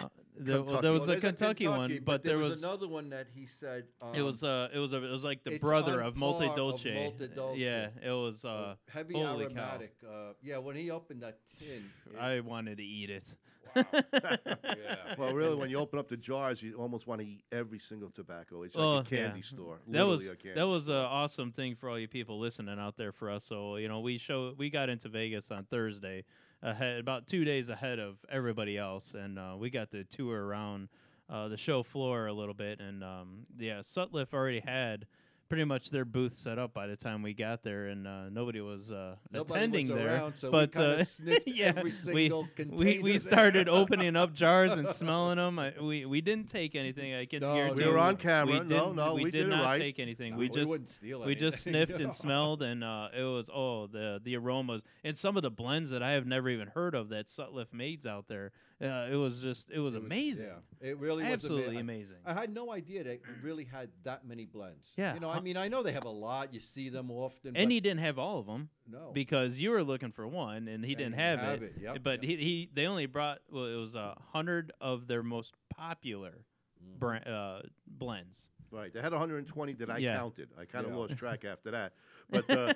[0.00, 0.06] Uh,
[0.38, 2.88] there, well, there was well, a there's Kentucky, one, Kentucky, but, there there was, another
[2.88, 3.84] one that he said.
[4.00, 6.56] Um, It was uh, it was a, it was like the brother of Molto par
[6.56, 6.94] Dolce.
[6.94, 7.60] Molto Dolce.
[7.60, 8.44] Yeah, it was.
[8.44, 9.60] uh, Uh, heavy holy cow.
[9.60, 9.94] aromatic.
[10.06, 11.84] Uh, yeah, when he opened that tin.
[12.12, 13.28] it- I wanted to eat it.
[13.76, 15.14] yeah.
[15.16, 18.10] Well, really, when you open up the jars, you almost want to eat every single
[18.10, 18.62] tobacco.
[18.64, 19.44] It's Oh, like a candy yeah.
[19.44, 19.80] store.
[19.88, 22.96] that was a candy that was an awesome thing for all you people listening out
[22.96, 23.44] there for us.
[23.44, 26.24] So you know, we show we got into Vegas on Thursday,
[26.62, 30.88] ahead about two days ahead of everybody else, and uh, we got to tour around
[31.28, 32.80] uh, the show floor a little bit.
[32.80, 35.06] And um, yeah, Sutliff already had
[35.52, 38.62] pretty much their booth set up by the time we got there, and uh, nobody
[38.62, 40.14] was uh, Nobody attending was there.
[40.14, 43.18] around, so but we uh, sniffed yeah, every we, single we container we there.
[43.18, 45.58] started opening up jars and smelling them.
[45.58, 47.12] I, we we didn't take anything.
[47.12, 48.60] I can No, guarantee We were on camera.
[48.60, 49.78] We No, no, we did, did not right.
[49.78, 50.32] take anything.
[50.32, 53.88] No, we just wouldn't steal we just sniffed and smelled, and uh, it was oh
[53.88, 57.10] the the aromas and some of the blends that I have never even heard of
[57.10, 58.52] that Sutliff made out there.
[58.82, 61.92] Uh, it was just it was It was- amazing, yeah, it really was absolutely ama-
[61.92, 62.16] amazing.
[62.26, 64.90] I had no idea they really had that many blends.
[64.96, 65.30] Yeah, You know.
[65.30, 66.52] I mean, I know they have a lot.
[66.52, 67.56] You see them often.
[67.56, 69.12] and he didn't have all of them no.
[69.14, 71.74] because you were looking for one, and he And didn't he have, have it.
[71.76, 72.30] it, yep, but yep.
[72.30, 76.44] he, he they only brought well it was a hundred of their most popular
[76.84, 76.98] Mhm.
[76.98, 78.48] brand, uh, blends.
[78.72, 78.92] Right.
[78.92, 80.16] They had 120 that I Yeah.
[80.16, 80.48] counted.
[80.58, 80.98] I kind of Yeah.
[80.98, 81.92] lost track after that.
[82.30, 82.72] But uh,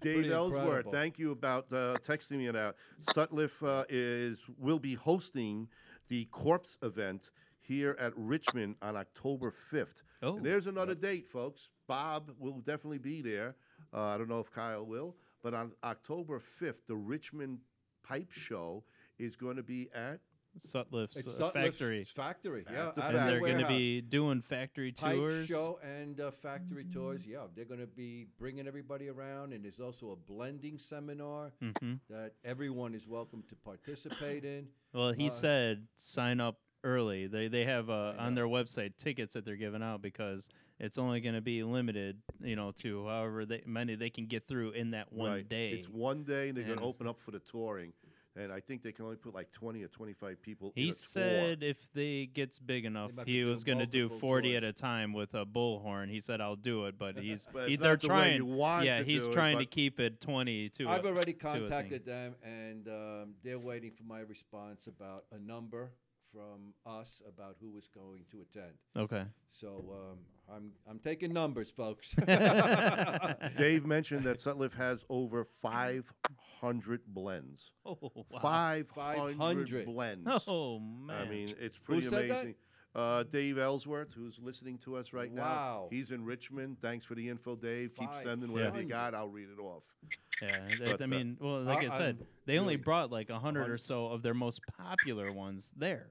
[0.00, 0.92] Dave pretty Ellsworth, incredible.
[0.92, 2.76] thank you about uh, texting me that.
[3.12, 5.68] Sutliff uh, is will be hosting
[6.06, 10.02] the CORPS event here at Richmond on October 5th.
[10.22, 11.70] Oh, And there's another date, folks.
[11.88, 13.56] Bob will definitely be there.
[13.92, 17.58] Uh, I don't know if Kyle will, but on October 5th, the Richmond
[18.04, 18.84] Pipe Show
[19.18, 20.20] is going to be at
[20.58, 22.04] Sutliff's It's uh, Sutliff's factory.
[22.04, 22.90] Factory, At yeah.
[22.94, 25.46] the and they're going to be doing factory pipe tours.
[25.46, 27.22] show and uh, factory tours.
[27.26, 31.94] Yeah, they're going to be bringing everybody around, and there's also a blending seminar hmm
[32.08, 34.66] that everyone is welcome to participate in.
[34.92, 37.26] Well, he Uh, said sign up early.
[37.26, 41.20] They they have uh, on their website tickets that they're giving out because it's only
[41.20, 44.92] going to be limited, you know, to however they, many they can get through in
[44.92, 45.48] that one right.
[45.48, 45.70] day.
[45.72, 47.92] It's one day, and they're going to open up for the touring.
[48.36, 50.92] And I think they can only put like 20 or 25 people in he a
[50.92, 54.72] said if they gets big enough, he was going to do multiple 40 at a
[54.72, 56.08] time with a bullhorn.
[56.08, 58.46] He said, "I'll do it," but he's But he, they're the trying.
[58.84, 60.88] yeah, he's do it, trying to keep it 20 to.
[60.88, 61.60] I've a- already to a thing.
[61.62, 65.90] contacted them, and um, they're waiting for my response about a number
[66.32, 68.74] from us about who is going to attend.
[68.96, 69.24] Okay.
[69.50, 70.18] So um,
[70.54, 72.12] I'm I'm taking numbers, folks.
[73.56, 77.72] Dave mentioned that Sutliff has over 500 blends.
[77.86, 77.98] Oh
[78.30, 78.40] wow.
[78.40, 79.86] 500, 500.
[79.86, 80.44] blends.
[80.46, 81.22] Oh man.
[81.26, 82.34] I mean, it's pretty Who said that?
[82.34, 82.54] amazing.
[82.92, 85.42] Uh, Dave Ellsworth, who's listening to us right now.
[85.42, 85.88] Wow.
[85.92, 86.78] He's in Richmond.
[86.82, 87.94] Thanks for the info, Dave.
[87.94, 89.12] Keep Five sending whatever you hundred.
[89.12, 89.14] got.
[89.14, 89.84] I'll read it off.
[90.42, 90.48] Yeah,
[90.80, 93.12] that- But, I uh, mean, well, like I, I- said, I'm they only really- brought
[93.12, 96.08] like a hundred or so of their most popular ones there.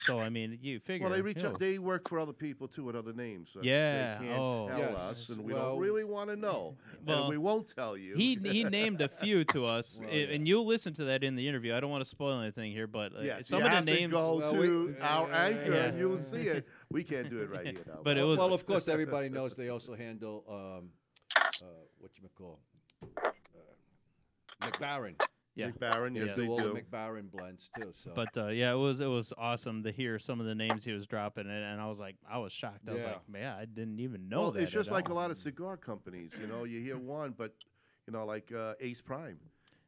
[0.00, 1.08] So I mean, you figure.
[1.08, 1.58] Well, they reach you out.
[1.58, 3.48] They work for other people too with other names.
[3.52, 4.68] So Yeah, They can't oh.
[4.68, 6.76] tell Yes, us, and we well- don't really want to know.
[7.04, 8.14] Well, and we won't tell you.
[8.14, 10.26] he he named a few to us, Well, i- yeah.
[10.34, 11.74] and you'll listen to that in the interview.
[11.74, 13.84] I don't want to spoil anything here, but uh, yes, some you of the have
[13.84, 14.12] names.
[14.12, 15.84] to go Well, to we- our anchor, yeah.
[15.86, 16.66] and you'll see it.
[16.90, 18.00] We can't do it right here, though.
[18.02, 20.90] But it was- well, of course, everybody knows they also handle um,
[21.36, 21.64] uh,
[21.98, 22.60] what you call
[23.02, 23.30] uh,
[24.60, 25.14] Mac Baren.
[25.58, 25.66] Yeah.
[25.66, 26.36] Nick yes, Yes.
[26.36, 26.68] they do all do.
[26.68, 27.92] the Mac Baren blends too.
[27.92, 30.84] So, But uh, yeah, it was it was awesome to hear some of the names
[30.84, 32.88] he was dropping, and, and I was like, I was shocked.
[32.88, 33.10] I was Yeah.
[33.10, 34.62] like, man, I didn't even know well, that.
[34.62, 36.30] it's just at like a lot of cigar companies.
[36.40, 37.54] You know, you hear one, but
[38.06, 39.38] you know, like uh, Ace Prime,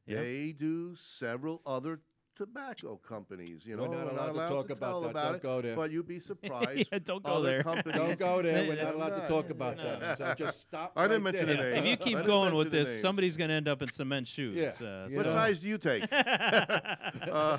[0.07, 0.21] Yeah.
[0.21, 2.01] they do several other
[2.44, 3.66] tobacco companies.
[3.66, 5.11] You know, we're not allowed, to talk to about tell that.
[5.11, 5.42] about Don't it.
[5.42, 5.76] go there.
[5.76, 6.88] But you'd be surprised.
[6.90, 7.62] yeah, don't go there.
[7.62, 7.96] companies.
[8.00, 8.66] Don't go there.
[8.66, 9.98] We're not allowed to talk about no.
[9.98, 10.18] that.
[10.18, 10.92] So just stop.
[10.96, 11.72] I didn't right mention the there.
[11.72, 13.00] if you keep going with this, names.
[13.03, 14.57] somebody's gonna end up in cement shoes.
[14.57, 15.33] Yeah, Uh, you What know.
[15.33, 16.05] size do you take?
[16.12, 17.59] uh,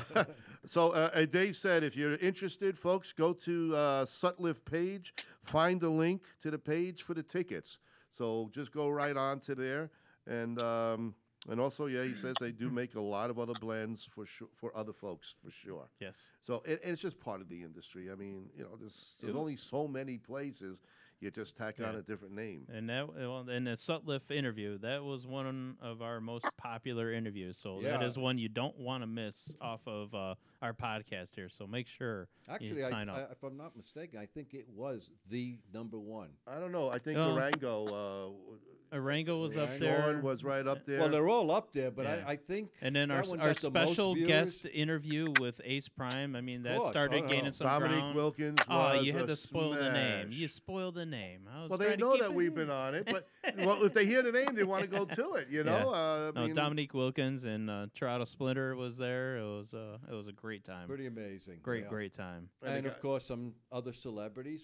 [0.66, 5.14] so uh, uh, Dave said, if you're interested, folks, go to uh, Sutliff page,
[5.44, 7.80] find the link to the page for the tickets.
[8.12, 9.90] So just go right on to there,
[10.28, 11.16] and um,
[11.50, 14.48] and also, yeah, he says they do make a lot of other blends for sure
[14.56, 15.88] for other folks for sure.
[16.00, 16.16] yes.
[16.46, 18.12] So it, it's just part of the industry.
[18.12, 20.82] I mean, you know, there's there's only so many places.
[21.20, 22.66] You just tack on a different name.
[22.74, 27.60] And that well, in the Sutliff interview, that was one of our most popular interviews.
[27.62, 28.08] So that Yeah.
[28.08, 31.50] is one you don't want to miss off of uh, our podcast here.
[31.50, 33.32] So make sure Actually, you I, sign I, up.
[33.32, 36.30] if I'm not mistaken, I think it was the number one.
[36.48, 36.90] I don't know.
[36.90, 37.34] I think Oh.
[37.34, 38.36] Durango.
[38.94, 40.18] Arango was up there.
[40.18, 41.00] Uh, was right up there.
[41.00, 42.26] Well, they're all up there, but Yeah.
[42.28, 44.28] I, I think and then our one our got special viewers.
[44.28, 46.36] guest interview with Ace Prime.
[46.36, 48.16] I mean, that course, started gaining some Dominique ground.
[48.18, 50.28] Wilkins Oh, was you had a to spoil the name.
[50.32, 50.52] You smash.
[50.58, 51.48] spoiled the name.
[51.50, 52.54] I was Well, they know that we've in.
[52.56, 55.36] been on it, but well, if they hear the name, they want to go to
[55.36, 55.48] it.
[55.50, 55.86] You know, Yeah.
[55.86, 59.38] uh, I No, mean, Dominique Wilkins and uh, Toronto Splinter was there.
[59.38, 60.88] It was uh, it was a great time.
[60.88, 61.60] pretty amazing.
[61.64, 61.90] great, yeah.
[61.90, 62.50] great time.
[62.64, 64.62] And And of course, some other celebrities.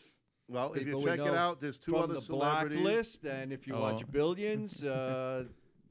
[0.47, 2.79] well, if you people we check it out, there's two from other the celebrities.
[2.79, 4.11] Blacklist, and if you watch Oh.
[4.11, 5.45] Billions, uh,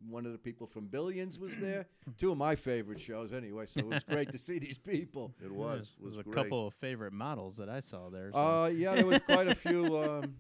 [0.09, 1.87] one of the people from Billions was there.
[2.19, 3.67] Two of my favorite shows, anyway.
[3.67, 5.35] So it was great to see these people.
[5.45, 6.35] It was There was a great.
[6.35, 8.31] couple of favorite models that I saw there.
[8.33, 10.37] so- Uh, yeah, there was quite a few, um,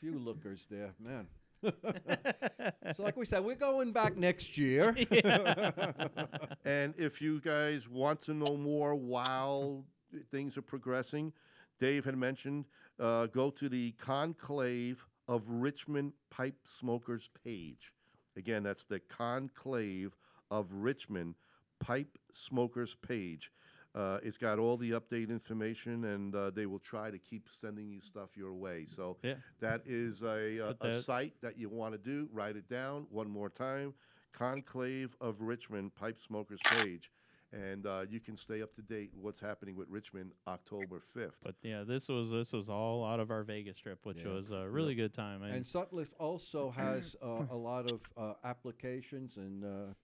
[0.00, 1.26] few lookers there, man.
[2.94, 4.96] so, like we said, we're going back next year.
[6.64, 9.84] And if you guys want to know more while
[10.30, 11.32] things are progressing,
[11.80, 12.66] Dave had mentioned
[13.00, 17.92] uh, go to the Conclave of Richmond Pipe Smokers page.
[18.36, 20.14] Again, that's the Conclave
[20.50, 21.36] of Richmond
[21.80, 23.50] Pipe Smokers page.
[23.94, 27.90] Uh, it's got all the update information, and uh, they will try to keep sending
[27.90, 28.84] you stuff your way.
[28.86, 29.36] So Yeah.
[29.60, 32.28] that is a, uh, Put a site that you want to do.
[32.32, 33.94] Write it down one more time.
[34.32, 37.10] Conclave of Richmond Pipe Smokers page,
[37.50, 41.38] and uh, you can stay up to date what's happening with Richmond October fifth.
[41.42, 44.32] But yeah, this was this was all out of our Vegas trip, which Yeah.
[44.32, 45.42] was a really good time.
[45.42, 49.94] And Sutliff also has uh, a lot of uh, applications and, uh,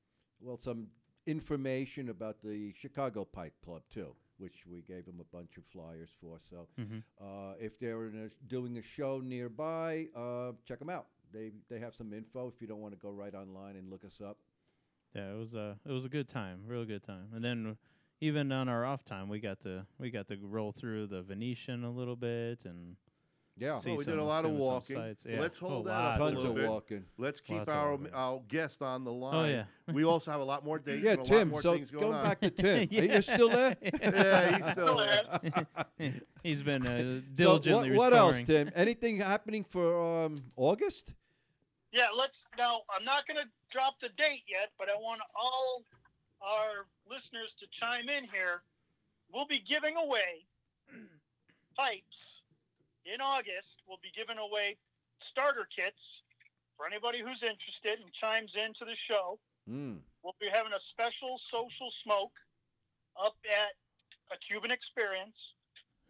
[0.40, 0.88] well, some
[1.26, 6.10] information about the Chicago Pipe Club, too, which we gave them a bunch of flyers
[6.20, 6.38] for.
[6.40, 7.02] So Mhm.
[7.20, 11.08] uh, if they're in a, doing a show nearby, uh, check them out.
[11.32, 14.04] They, they have some info if you don't want to go right online and look
[14.04, 14.38] us up.
[15.14, 17.28] yeah, it was a it was a good time, real good time.
[17.32, 17.76] And then
[18.20, 21.84] even on our off time, we got to we got to roll through the Venetian
[21.84, 22.96] a little bit and
[23.56, 23.78] Yeah.
[23.78, 24.96] see Well, we did a lot of some- some walking.
[24.96, 25.24] sights.
[25.24, 25.40] Well, Yeah.
[25.40, 26.68] let's hold Oh, that up lots a Tons little of bit.
[26.70, 27.06] walking.
[27.18, 28.12] Let's keep Lots of our walking.
[28.14, 29.34] our guest on the line.
[29.34, 29.64] Oh yeah.
[29.94, 31.48] We also have a lot more dates Yeah, and a lot Tim.
[31.50, 32.24] more So things going going on.
[32.24, 32.88] back to Tim.
[32.90, 33.00] Yeah.
[33.12, 33.76] Are you still there?
[33.82, 35.66] yeah, he's still there.
[36.42, 38.66] He's been uh, So what, what else, restoring.
[38.66, 38.72] Tim?
[38.74, 41.14] Anything happening for um, August?
[41.92, 42.82] Yeah, let's now.
[42.94, 45.84] I'm not going to drop the date yet, but I want all
[46.42, 48.62] our listeners to chime in here.
[49.32, 50.44] We'll be giving away
[51.76, 52.42] pipes
[53.06, 53.82] in August.
[53.86, 54.76] We'll be giving away
[55.20, 56.22] starter kits
[56.76, 59.38] for anybody who's interested and chimes into the show.
[59.70, 59.98] Mm.
[60.22, 62.32] We'll be having a special social smoke
[63.20, 63.72] up at
[64.34, 65.54] a Cuban Experience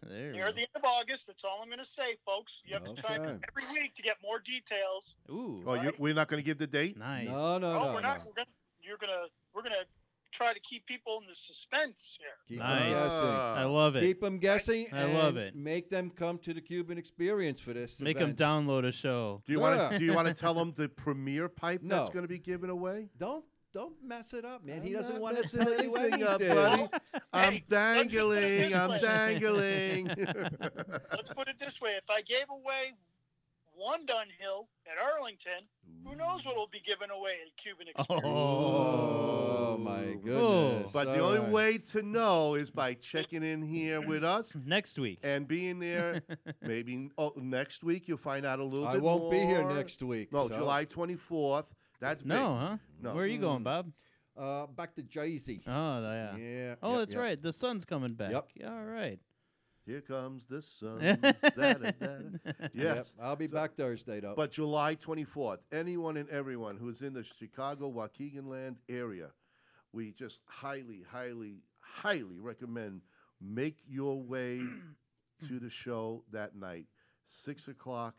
[0.02, 1.26] There we near the end of August.
[1.26, 2.52] That's all I'm going to say, folks.
[2.64, 5.16] You have to chime in every week to get more details.
[5.30, 6.96] Ooh, Oh, you, we're not going to give the date.
[6.98, 7.26] nice.
[7.28, 7.94] No, no, oh, no.
[7.94, 8.18] we're not.
[8.26, 8.46] We're gonna.
[8.80, 9.26] You're gonna.
[9.54, 9.84] We're gonna
[10.34, 12.28] try to keep people in the suspense here.
[12.48, 12.80] Keep Nice.
[12.80, 13.28] them guessing.
[13.28, 14.00] I love it.
[14.00, 14.88] Keep them guessing.
[14.92, 15.54] I love it.
[15.54, 18.00] Make them come to the Cuban Experience for this.
[18.00, 19.42] Make them download a show.
[19.46, 19.98] Do you want to?
[19.98, 23.08] Do you want to tell them the premiere pipe that's going to be given away?
[23.18, 24.78] Don't don't mess it up, man.
[24.78, 26.88] I'm he doesn't not want to messing tell you anything up, buddy.
[27.32, 28.74] I'm Hey, let's just put it dangling.
[28.74, 30.06] I'm dangling.
[31.10, 32.92] Let's put it this way: if I gave away
[33.74, 35.66] one Dunhill at Arlington,
[36.04, 38.02] who knows what will be given away at Cuban oh.
[38.02, 38.24] Experience?
[38.26, 39.43] Oh
[39.78, 40.92] my goodness!
[40.92, 41.50] but the All only right.
[41.50, 45.18] way to know is by checking in here with us Next week.
[45.22, 46.22] and being there.
[46.62, 48.90] Maybe oh, next week you'll find out a little bit.
[48.90, 49.74] I bit won't be here more.
[49.74, 50.32] next week.
[50.32, 51.66] No, so, July 24th.
[52.00, 52.28] That's big.
[52.32, 52.76] no, huh?
[53.00, 53.14] No.
[53.14, 53.64] Where are you going, Mm.
[53.64, 53.92] Bob?
[54.36, 55.62] Uh, back to Jersey.
[55.66, 55.70] Oh,
[56.02, 56.36] yeah.
[56.36, 56.74] Yeah.
[56.82, 57.22] Oh, yep, that's yep.
[57.22, 57.40] right.
[57.42, 58.32] The sun's coming back.
[58.32, 58.48] Yep.
[58.66, 59.18] All right.
[59.86, 60.98] Here comes the sun.
[61.22, 62.16] Da-da-da-da.
[62.46, 63.14] Yep, yes.
[63.20, 64.34] I'll be So- back Thursday though.
[64.36, 69.28] But July 24th, anyone and everyone who's in the Chicago Waukegan land area,
[69.94, 73.00] we just highly, highly, highly recommend
[73.40, 74.60] make your way
[75.48, 76.86] to the show that night.
[77.28, 78.14] Six o'clock.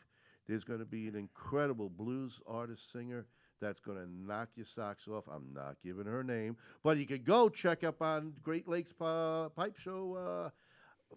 [0.48, 3.26] There's going to be an incredible blues artist singer
[3.60, 5.24] that's going to knock your socks off.
[5.28, 9.50] I'm not giving her name, but you could go check up on Great Lakes uh,
[9.56, 10.50] Pipe Show uh,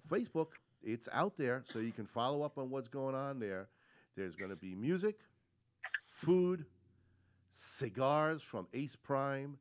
[0.08, 0.48] Facebook.
[0.82, 3.68] It's out there, so you can follow up on what's going on there.
[4.16, 5.18] There's going to be music,
[6.06, 6.64] food,
[7.50, 9.58] cigars from Ace Prime,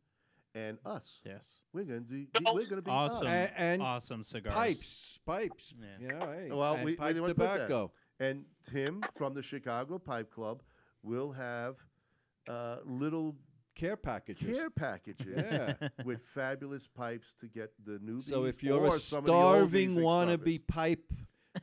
[0.57, 1.21] and us.
[1.25, 1.59] yes.
[1.73, 2.27] We're going to be.
[2.43, 3.27] We're going to be Awesome.
[3.27, 3.33] us.
[3.33, 4.53] and, and awesome cigars.
[4.55, 5.73] pipes, pipes.
[5.79, 5.87] Yeah.
[5.99, 7.53] You know, hey, Well, and we- we pipe didn't wanna put that.
[7.55, 7.91] tobacco.
[8.19, 10.63] And Tim from the Chicago Pipe Club
[11.03, 11.75] will have
[12.49, 13.35] uh, little
[13.75, 14.51] Care packages.
[14.51, 15.89] care packages Yeah.
[16.03, 18.23] with fabulous pipes to get the newbies.
[18.23, 21.13] So if you're or a some of the starving oldies wannabe pipe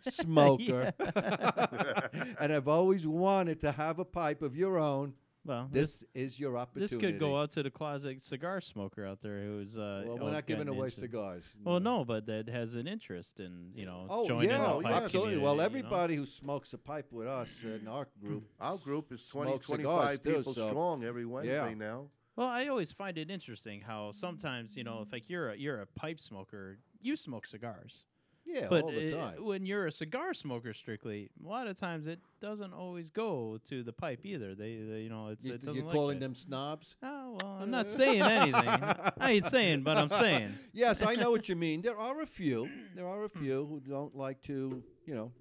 [0.03, 0.93] smoker,
[2.41, 5.15] and I've always wanted to have a pipe of your own,
[5.47, 6.95] Well, this this is your opportunity.
[6.95, 10.31] this could go out to the closet cigar smoker out there who's uh Well, we're
[10.33, 11.55] not giving away into- cigars.
[11.63, 14.81] Well, no, but that has an interest in you know Oh joining yeah, the Oh,
[14.83, 14.97] pipe yeah.
[15.03, 15.39] absolutely.
[15.39, 15.89] Well, community, you know?
[15.89, 19.65] everybody who smokes a pipe with us in our group, Our group is 20, 25
[19.81, 22.07] cigars, too, people so- strong every Wednesday now.
[22.37, 25.81] Well, I always find it interesting how sometimes you know, if like you're a you're
[25.83, 28.07] a pipe smoker, you smoke cigars,
[28.47, 29.45] yeah, but all the it- time.
[29.45, 33.83] when you're a cigar smoker strictly, a lot of times it doesn't always go to
[33.83, 34.55] the pipe either.
[34.55, 36.27] They, they you know, it's You, it doesn't like calling that.
[36.27, 36.95] them snobs?
[37.03, 38.55] Oh well, I'm not saying anything.
[39.19, 40.55] I ain't saying, but I'm saying.
[40.73, 41.83] yes, I know what you mean.
[41.83, 42.69] There are a few.
[42.95, 45.33] There are a few who don't like to, you know,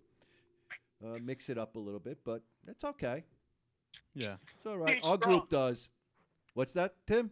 [1.06, 3.24] uh, mix it up a little bit, but that's okay.
[4.16, 4.36] Yeah.
[4.58, 5.00] It's all right.
[5.04, 5.90] Our group does.
[6.54, 7.32] What's that, Tim?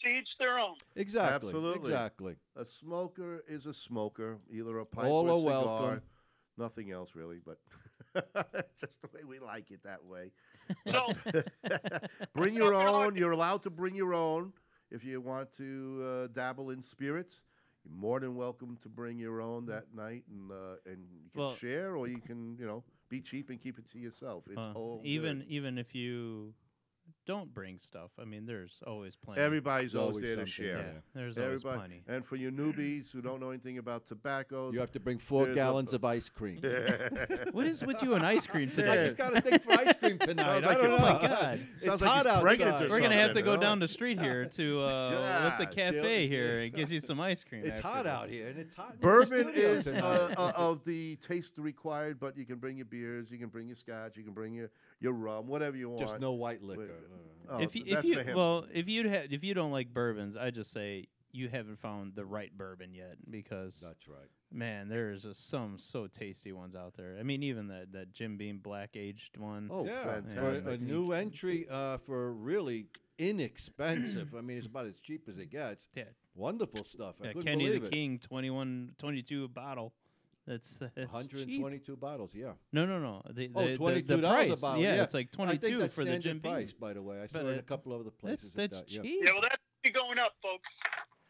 [0.00, 0.76] To each their own.
[0.96, 1.48] Exactly.
[1.48, 1.90] Absolutely.
[1.90, 2.36] Exactly.
[2.56, 5.64] A smoker is a smoker, either a pipe All or a are cigar.
[5.80, 6.02] welcome.
[6.56, 7.58] Nothing else really, but
[8.54, 10.32] it's just the way we like it that way.
[10.88, 11.06] So
[12.34, 13.16] bring your own.
[13.16, 14.52] You're allowed to bring your own
[14.90, 17.40] if you want to uh, dabble in spirits.
[17.84, 21.40] You're more than welcome to bring your own that night, and uh, and you can
[21.42, 24.44] Well- share, or you can you know be cheap and keep it to yourself.
[24.50, 25.48] It's Uh, all even good.
[25.48, 26.52] even if you
[27.28, 29.40] don't bring stuff, I mean, there's always plenty.
[29.42, 30.92] everybody's always always there to something, yeah, share.
[30.94, 31.00] yeah.
[31.14, 32.02] there's always Everybody, plenty.
[32.08, 35.44] and for you newbies who don't know anything about tobacco, You have to bring four
[35.44, 36.60] There's a- gallons of ice cream.
[37.52, 39.04] What is with you and ice cream I today?
[39.04, 40.62] just got a thing for ice cream tonight.
[40.62, 41.06] Sounds I like don't you're- know.
[41.08, 41.60] Oh my God.
[41.76, 42.90] It's Sounds like hot he's pregnant or outside.
[42.90, 43.56] We're gonna have to something, go huh?
[43.60, 46.32] down the street here to uh, let the Yeah, cafe dude.
[46.32, 47.62] here and get you some ice cream.
[47.64, 48.12] It's after hot this.
[48.12, 48.94] out here, and it's hot.
[48.94, 50.02] in the Bourbon studio is tonight.
[50.02, 53.66] uh, uh, of the taste required, but you can bring your beers, you can bring
[53.68, 56.00] your scotch, you can bring your, your rum, whatever you want.
[56.00, 56.80] just no white liquor.
[56.82, 57.17] Wait,
[57.50, 60.50] Oh, if you, if you well, if you ha- if you don't like bourbons, I
[60.50, 64.28] just say you haven't found the right bourbon yet because That's right.
[64.50, 67.16] man, there's a, some so tasty ones out there.
[67.18, 69.68] I mean, even that that Jim Beam black aged one.
[69.72, 70.64] oh, yeah, fantastic.
[70.64, 72.86] for a new entry uh, for really
[73.18, 74.34] inexpensive.
[74.36, 75.88] I mean, it's about as cheap as it gets.
[75.94, 76.04] Yeah,
[76.34, 77.16] Wonderful stuff.
[77.22, 77.90] I Yeah, couldn't Kenny the it.
[77.92, 79.92] King, 21, 22 a bottle.
[80.48, 81.60] That's, that's cheap.
[81.62, 82.30] 122 bottles.
[82.34, 82.52] Yeah.
[82.72, 83.22] No, no, no.
[83.30, 85.02] The, Oh, the, the- $22 the a bottle, Yeah, yeah.
[85.02, 86.52] it's like 22 for the standard Jim Beam.
[86.52, 87.20] price, by the way.
[87.22, 88.50] I saw it in a couple of other places.
[88.50, 89.02] at that's that, cheap.
[89.04, 90.68] Yeah, well, that's be going up, folks.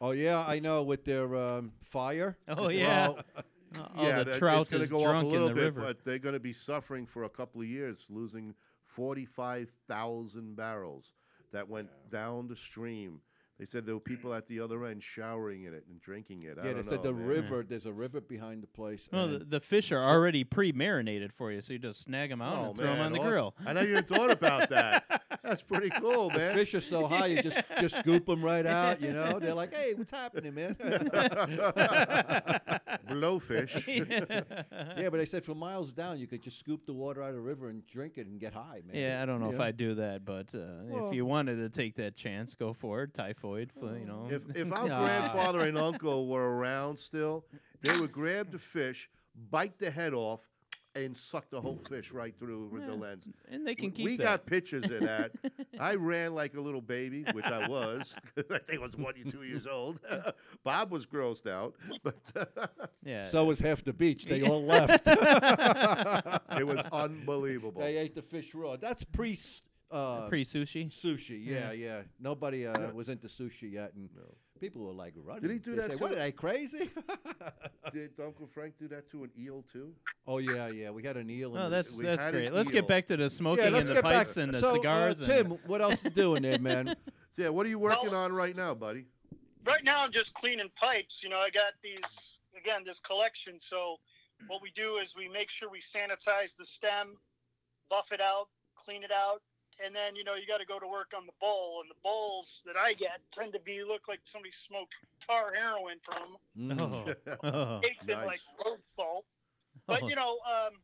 [0.00, 2.38] Oh yeah, I know with their um, fire.
[2.48, 3.08] Oh yeah.
[3.08, 3.18] Well,
[3.96, 5.48] oh, yeah, the that- trout it's going is to go up a drunk in little
[5.48, 5.80] the bit, river.
[5.80, 8.54] but they're going to be suffering for a couple of years, losing
[8.86, 11.12] 45,000 barrels
[11.52, 13.20] that went down the stream.
[13.58, 14.04] They said there were mm.
[14.04, 16.58] people at the other end showering in it and drinking it.
[16.60, 17.26] I yeah, they don't said know, the man.
[17.26, 17.64] river.
[17.68, 19.08] There's a river behind the place.
[19.12, 22.56] Well, the, the fish are already pre-marinated for you, so you just snag them out
[22.56, 23.30] Oh, and throw them on the awesome.
[23.30, 23.54] grill.
[23.66, 25.22] I never even thought about that.
[25.42, 26.54] That's pretty cool, the man.
[26.56, 29.00] fish are so high, you just just scoop them right out.
[29.00, 30.76] You know, they're like, "Hey, what's happening, man?"
[33.08, 33.86] Blowfish.
[34.96, 37.34] yeah, but they said for miles down, you could just scoop the water out of
[37.36, 38.94] the river and drink it and get high, man.
[38.96, 41.56] Yeah, I don't know You if I'd do that, but uh, Well- if you wanted
[41.56, 43.14] to take that chance, go for it.
[43.14, 44.28] Typhoid, flu, you know.
[44.30, 45.04] If if our Nah.
[45.04, 47.44] grandfather and uncle were around still,
[47.82, 49.08] they would grab the fish,
[49.50, 50.40] bite the head off,
[51.04, 53.24] and suck the whole fish right through with the lens.
[53.50, 54.22] and they can keep we that.
[54.22, 55.32] got pictures of that.
[55.80, 58.14] I ran like a little baby, which I was.
[58.50, 60.00] I think I was one or two years old.
[60.64, 62.16] Bob was grossed out, but
[63.04, 63.24] yeah.
[63.24, 64.24] So was half the beach.
[64.26, 65.06] They all left.
[65.06, 67.80] it was unbelievable.
[67.80, 68.76] they ate the fish raw.
[68.76, 69.36] That's pre
[69.90, 70.90] uh, pre sushi.
[70.92, 71.44] sushi.
[71.44, 71.72] Yeah, Yeah.
[71.72, 72.00] yeah.
[72.20, 74.08] Nobody uh, was into sushi yet, and
[74.60, 75.42] people were like running.
[75.42, 76.16] Did he do They that say, What too?
[76.16, 76.90] are they crazy?
[77.92, 79.92] Did Uncle Frank do that to an eel too?
[80.26, 80.90] oh yeah, yeah.
[80.90, 81.54] We had an eel.
[81.56, 82.52] in Oh, the that's we that's had an great.
[82.52, 82.74] Let's eel.
[82.74, 83.66] get back to the smoking yeah.
[83.68, 84.44] and Let's the get pipes back.
[84.44, 85.22] and the so, cigars.
[85.22, 86.94] Uh, and Tim, what else are you doing there, man?
[87.32, 89.06] So yeah, what are you working Well- on right now, buddy?
[89.66, 91.22] Right now, I'm just cleaning pipes.
[91.22, 93.54] You know, I got these again, this collection.
[93.58, 93.96] So,
[94.46, 97.16] what we do is we make sure we sanitize the stem,
[97.90, 99.42] buff it out, clean it out,
[99.84, 101.80] and then you know you got to go to work on the bowl.
[101.82, 104.94] And the bowls that I get tend to be look like somebody smoked
[105.26, 107.16] tar heroin from No, Mm.
[107.42, 108.26] oh, oh, Nice.
[108.26, 109.24] like road salt.
[109.86, 110.08] But oh.
[110.08, 110.74] you know, um,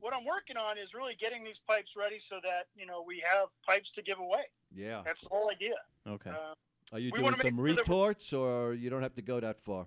[0.00, 3.22] what I'm working on is really getting these pipes ready so that you know we
[3.30, 4.44] have pipes to give away.
[4.74, 5.02] Yeah.
[5.04, 5.74] That's the whole idea.
[6.08, 6.30] okay.
[6.30, 6.54] Uh,
[6.92, 9.60] Are you doing wanna some sure that retorts, or you don't have to go that
[9.64, 9.86] far?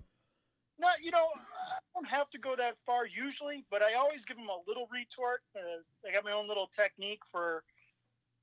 [0.78, 4.36] No, you know, I don't have to go that far usually, but I always give
[4.38, 5.42] them a little retort.
[5.56, 7.64] Uh, I got my own little technique for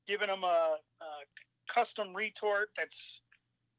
[0.06, 3.20] giving them a, a custom retort that's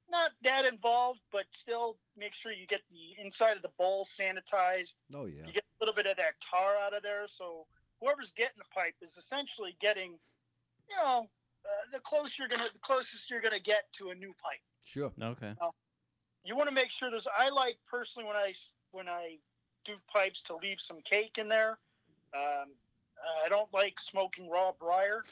[0.10, 4.96] not that involved, but still make sure you get the inside of the bowl sanitized.
[5.16, 5.46] Oh yeah.
[5.46, 7.66] You get a little bit of that tar out of there, so
[8.00, 10.12] whoever's getting the pipe is essentially getting,
[10.90, 11.28] you know,
[11.66, 15.12] uh, the close you're gonna, the closest you're gonna get to a new pipe Sure.
[15.22, 15.54] okay.
[16.44, 18.54] you want to make sure there's i like personally when I
[18.92, 19.38] when i
[19.86, 21.78] do pipes to leave some cake in there
[22.36, 22.68] um,
[23.46, 25.24] i don't like smoking raw briar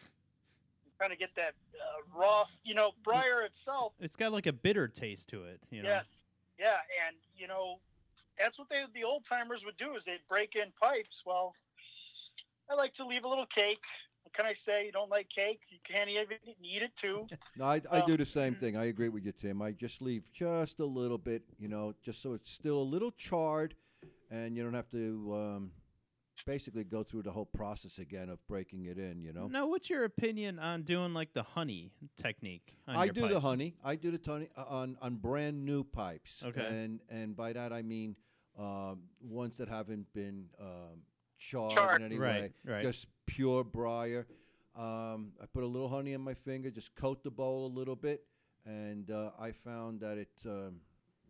[1.01, 3.93] kind of get that uh, raw you know briar itself.
[3.99, 5.89] It's got like a bitter taste to it, you know.
[5.89, 6.23] yes.
[6.59, 7.79] Yeah and you know
[8.37, 11.23] that's what they the old timers would do is they'd break in pipes.
[11.25, 11.53] Well
[12.69, 13.81] i like to leave a little cake.
[14.23, 14.85] What can i say?
[14.85, 15.61] You don't like cake?
[15.69, 17.27] You can't even eat it too.
[17.57, 18.77] No, I, I Um, do the same thing.
[18.77, 19.61] I agree with you, Tim.
[19.61, 23.11] I just leave just a little bit, you know, just so it's still a little
[23.11, 23.75] charred,
[24.29, 25.71] and you don't have to um,
[26.45, 29.21] basically go through the whole process again of breaking it in.
[29.23, 29.47] You know.
[29.47, 32.75] Now, what's your opinion on doing like the honey technique?
[32.87, 33.75] On I your do the honey.
[33.83, 36.41] I do the honey uh, on on brand new pipes.
[36.45, 36.65] Okay.
[36.65, 38.15] And and by that I mean
[38.57, 41.03] um, ones that haven't been um,
[41.39, 42.01] charred, Charred.
[42.01, 42.51] in any Right, way.
[42.65, 42.83] right.
[42.83, 44.27] Just pure briar.
[44.75, 47.95] Um, I put a little honey in my finger, just coat the bowl a little
[47.95, 48.23] bit,
[48.65, 50.75] and uh, I found that it um,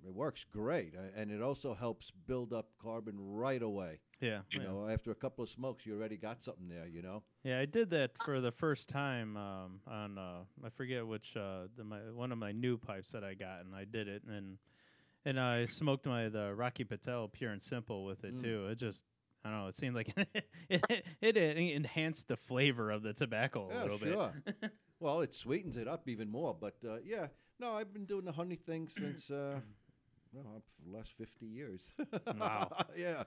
[0.06, 4.00] it works great, uh, and it also helps build up carbon right away.
[4.22, 4.42] Yeah.
[4.52, 4.66] You yeah.
[4.68, 6.88] know, after a couple of smokes, you already got something there.
[6.88, 7.24] You know.
[7.44, 11.68] Yeah, I did that for the first time um, on uh, I forget which uh,
[11.76, 14.58] the, my one of my new pipes that I got, and I did it, and
[15.26, 18.42] and I smoked my the Rocky Patel Pure and Simple with it Mm.
[18.42, 18.68] too.
[18.68, 19.04] It just
[19.44, 19.68] I don't know.
[19.68, 20.14] It seemed like
[20.70, 20.86] it,
[21.22, 24.34] it, it enhanced the flavor of the tobacco a Yeah, little sure.
[24.46, 24.72] bit.
[25.00, 26.54] Well, it sweetens it up even more.
[26.54, 27.26] But uh, yeah,
[27.60, 29.60] no, I've been doing the honey thing since uh,
[30.32, 31.90] well, for the last fifty years.
[32.40, 32.70] Wow.
[32.98, 33.24] yeah.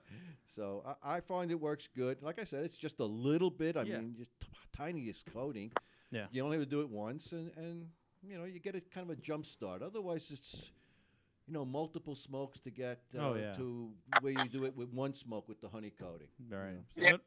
[0.55, 2.23] So I, I find it works good.
[2.23, 3.77] Like I said, it's just a little bit.
[3.77, 3.99] I Yeah.
[4.01, 4.47] mean, just t-
[4.77, 5.71] tiniest coating.
[6.11, 6.27] Yeah.
[6.31, 7.89] You only have to do it once, and and
[8.23, 9.83] you know you get a kind of a jump start.
[9.83, 10.71] Otherwise, it's
[11.47, 13.55] you know multiple smokes to get uh, Oh, yeah.
[13.55, 16.29] to where you do it with one smoke with the honey coating.
[16.51, 16.83] right.
[16.97, 17.05] Yeah.
[17.05, 17.13] Yeah.
[17.13, 17.25] What-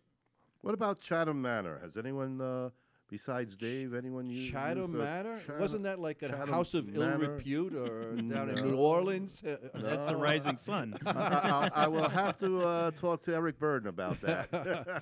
[0.61, 1.79] What about Chatham Manor?
[1.79, 2.69] Has anyone uh,
[3.09, 5.39] besides Dave, anyone used Chatham used the Manor?
[5.59, 9.41] Wasn't that like a Chatham house of ill repute or down in New Orleans?
[9.73, 10.95] That's the Rising Sun.
[11.05, 11.11] I,
[11.73, 14.53] I, I will have to uh, talk to Eric Burdon about that.
[14.53, 15.01] uh,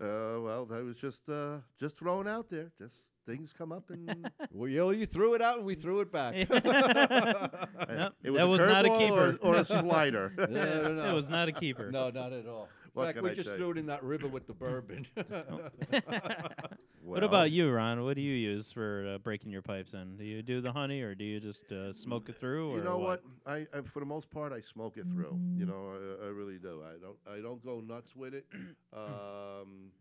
[0.00, 2.70] well, that was just uh, just thrown out there.
[2.78, 2.94] Just
[3.26, 6.34] things come up and well, you, you threw it out and we threw it back.
[6.34, 9.38] Nope, it was that a was not a keeper.
[9.42, 10.32] or, or a slider.
[10.36, 11.10] No, no, no.
[11.10, 11.90] It was not a keeper.
[11.90, 12.68] No, not at all.
[12.94, 15.06] In What fact, can we I just threw it in that river with the bourbon.
[17.04, 18.02] what about you, Ron?
[18.02, 20.16] What do you use for uh, breaking your pipes in?
[20.16, 22.72] Do you do the honey, or do you just uh, smoke it through?
[22.72, 23.22] Or You know what?
[23.44, 23.52] what?
[23.52, 25.38] I, I for the most part I smoke it through.
[25.56, 26.82] You know, I, I really do.
[26.84, 28.46] I don't I don't go nuts with it.
[28.92, 29.92] um,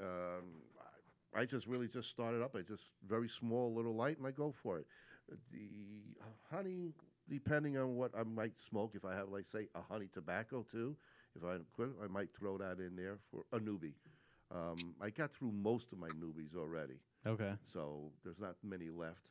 [0.00, 0.62] um,
[1.34, 2.56] I, I just really just started up.
[2.56, 4.86] I just very small, little light, and I go for it.
[5.52, 5.68] The
[6.50, 6.92] honey,
[7.28, 10.96] depending on what I might smoke, if I have like say a honey tobacco too,
[11.36, 13.94] if I quit, I might throw that in there for a newbie.
[14.54, 16.94] Um, I got through most of my newbies already,
[17.26, 19.26] Okay, so there's not many left.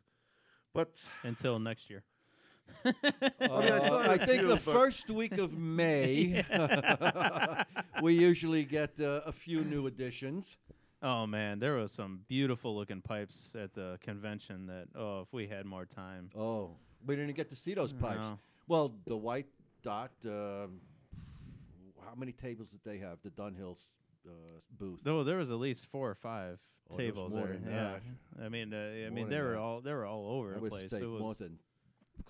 [0.74, 0.92] But
[1.24, 2.04] until next year.
[2.86, 2.92] Uh,
[3.42, 6.44] I still have I a think few, the but- first week of May,
[8.02, 10.58] we usually get uh, a few new additions.
[11.02, 14.66] Oh man, there was some beautiful looking pipes at the convention.
[14.68, 16.30] That oh, if we had more time.
[16.38, 16.72] Oh,
[17.06, 18.22] we didn't get to see those pipes.
[18.22, 18.40] No.
[18.68, 19.48] Well, the white
[19.84, 20.12] dot.
[20.26, 20.80] Um,
[22.14, 23.18] how many tables did they have?
[23.24, 23.88] The Dunhill's
[24.28, 24.32] uh,
[24.78, 25.00] booth.
[25.04, 26.60] Though there was at least four or five
[26.92, 27.58] Oh, tables there.
[27.66, 27.94] yeah,
[28.38, 28.44] that.
[28.46, 29.58] I mean, uh, I mean, they were that.
[29.58, 30.92] all they were all over I the place.
[30.92, 31.58] It was, more than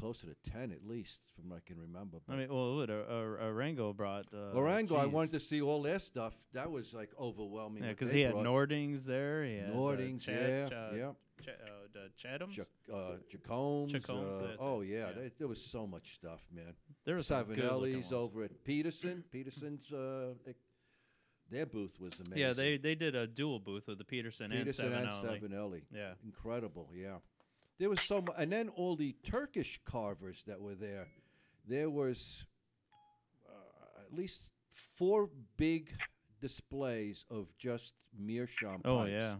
[0.03, 2.17] closer to ten at least, from what I can remember.
[2.27, 3.03] I mean, well, what, uh,
[3.43, 4.25] uh, Rango brought.
[4.33, 6.33] Uh, Orango, I wanted to see all their stuff.
[6.53, 7.83] That was like overwhelming.
[7.83, 8.45] Yeah, because he had brought.
[8.45, 9.45] Nordings there.
[9.45, 11.11] He had uh, Nordings, Chad, yeah, yeah.
[11.41, 12.51] Cha- uh, the Chathams.
[12.51, 13.93] Jac- uh, Jacombs.
[13.93, 15.11] Jacombs, uh, oh yeah, yeah.
[15.15, 16.73] There, there was so much stuff, man.
[17.05, 19.23] there was Savinelli's over at Peterson.
[19.31, 20.33] Peterson's, uh,
[21.49, 22.37] their booth was amazing.
[22.37, 25.41] Yeah, they they did a dual booth with the Peterson, Peterson and and Savinelli.
[25.41, 25.81] Savinelli.
[25.93, 26.13] Yeah.
[26.25, 27.17] Incredible, yeah.
[27.79, 31.07] There was so much, and then all the Turkish carvers that were there.
[31.67, 32.43] There was
[33.47, 35.91] uh, at least four big
[36.41, 39.11] displays of just meerschaum Oh pipes.
[39.11, 39.35] yeah,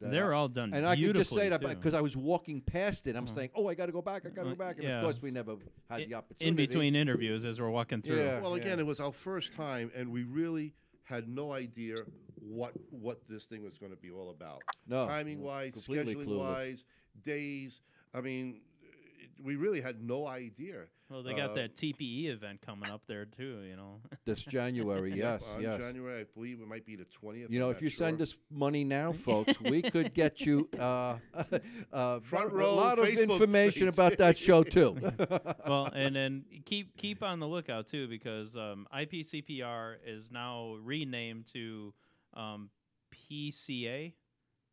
[0.00, 0.72] that they I- all done.
[0.74, 3.16] and I can just say that because I was walking past it.
[3.16, 3.34] I'm Mhm.
[3.34, 4.26] saying, "Oh, I got to go back.
[4.26, 4.98] I got to Uh, go back." And yeah.
[4.98, 5.56] of course, we never
[5.90, 6.46] had I- the opportunity.
[6.48, 8.16] in between interviews as we're walking through.
[8.16, 8.40] Yeah.
[8.40, 12.04] Well, again, it was our first time, and we really had no idea
[12.40, 14.62] what what this thing was going to be all about.
[14.86, 16.38] no Timing wise, scheduling clueless.
[16.38, 16.84] wise,
[17.24, 17.80] days.
[18.14, 20.84] I mean, it, we really had no idea.
[21.08, 23.60] Well, they got Uh, that TPE event coming up there too.
[23.68, 24.00] You know.
[24.24, 25.78] This January, yes, on yes.
[25.78, 27.48] January, I believe it might be the twentieth.
[27.48, 31.18] You know, if you send us money now, folks, we could get you uh,
[31.92, 33.94] uh, Front a row lot of information page.
[33.94, 34.98] about that show too.
[35.64, 41.46] well, and then keep keep on the lookout too, because um, IPCPR is now renamed
[41.52, 41.94] to
[42.34, 42.68] um,
[43.12, 44.12] PCA,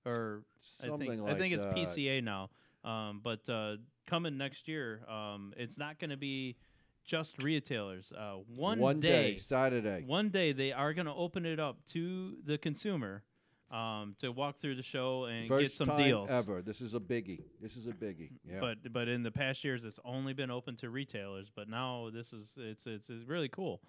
[0.05, 0.43] or
[0.81, 1.75] I Something think like I think it's that.
[1.75, 2.49] PCA now.
[2.83, 3.77] Um, but uh,
[4.07, 6.57] coming next year, um, it's not going to be
[7.05, 8.11] just retailers.
[8.11, 10.03] Uh, one, One day, day, Saturday.
[10.05, 13.23] one day they are going to open it up to the consumer
[13.71, 16.29] um, to walk through the show and First get some time deals.
[16.29, 16.61] ever.
[16.61, 17.41] This is a biggie.
[17.61, 18.31] This is a biggie.
[18.45, 18.59] Yeah.
[18.59, 21.49] But but in the past years, it's only been open to retailers.
[21.53, 23.81] But now this is it's it's, it's really cool.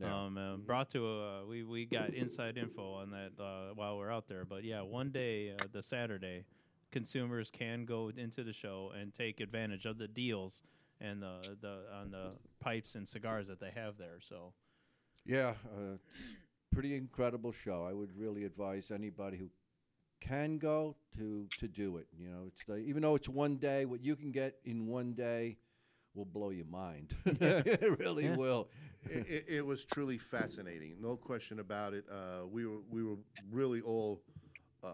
[0.00, 0.24] Yeah.
[0.24, 4.10] Um, uh, brought to uh, we we got inside info on that uh, while we're
[4.10, 4.44] out there.
[4.44, 6.46] But yeah, one day uh, the Saturday,
[6.90, 10.62] consumers can go into the show and take advantage of the deals
[11.00, 14.18] and the the on the pipes and cigars that they have there.
[14.20, 14.52] So
[15.26, 15.96] yeah, uh,
[16.72, 17.84] pretty incredible show.
[17.88, 19.50] I would really advise anybody who
[20.20, 22.06] can go to to do it.
[22.18, 25.12] You know, it's the, even though it's one day, what you can get in one
[25.12, 25.58] day
[26.14, 27.14] will blow your mind.
[27.26, 28.36] it really Yeah.
[28.36, 28.68] will.
[29.08, 32.04] it, it, it was truly fascinating, no question about it.
[32.10, 33.16] Uh, we were we were
[33.50, 34.22] really all
[34.84, 34.88] uh,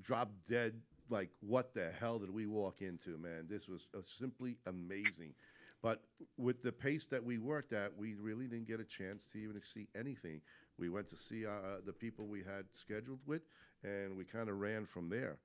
[0.00, 0.80] drop dead.
[1.08, 3.46] Like, what the hell did we walk into, man?
[3.48, 5.34] This was uh, simply amazing.
[5.82, 6.02] But
[6.36, 9.60] with the pace that we worked at, we really didn't get a chance to even
[9.62, 10.40] see anything.
[10.78, 13.42] We went to see uh, the people we had scheduled with,
[13.84, 15.38] and we kind of ran from there.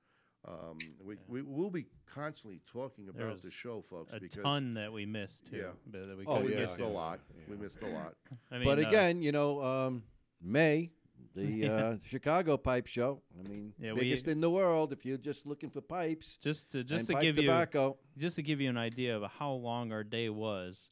[0.46, 4.74] Um, we, we will be constantly talking about was the show, folks, a because ton
[4.74, 5.56] that we missed too.
[5.58, 5.62] Yeah.
[5.86, 7.20] but that we Oh, we yeah, missed a lot.
[7.48, 8.14] We missed a lot.
[8.50, 10.02] I mean, but uh, again, you know, um,
[10.42, 10.90] May,
[11.36, 11.70] the Yeah.
[11.72, 13.22] uh, Chicago Pipe Show.
[13.38, 14.92] I mean, Yeah, we- biggest in the world.
[14.92, 17.96] If you're just looking for pipes just to just and to pipe give you tobacco,
[18.18, 20.90] just to give you an idea of how long our day was,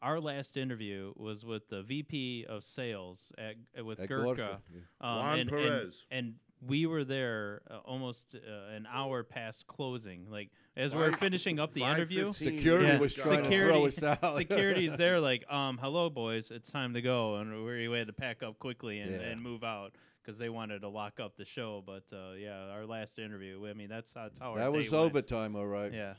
[0.00, 4.58] our last interview was with the VP of Sales at uh, with at Gurkha, Gorka,
[4.72, 4.80] yeah.
[5.02, 6.06] um, Juan and, and- Perez.
[6.10, 6.34] and,
[6.66, 10.26] we were there uh, almost uh, an hour past closing.
[10.30, 13.86] Like as we we're finishing up the interview, security Yeah, was trying to throw security-
[13.86, 14.36] us out.
[14.36, 15.20] security's there.
[15.20, 18.58] Like, um, hello boys, it's time to go, and we we had to pack up
[18.58, 19.18] quickly and, Yeah.
[19.28, 19.92] and move out.
[20.22, 23.66] Because they wanted to lock up the show, but uh, yeah, our last interview.
[23.66, 25.04] I mean, that's, that's how our that day was went.
[25.04, 25.90] overtime, all right.
[25.90, 26.14] Yeah,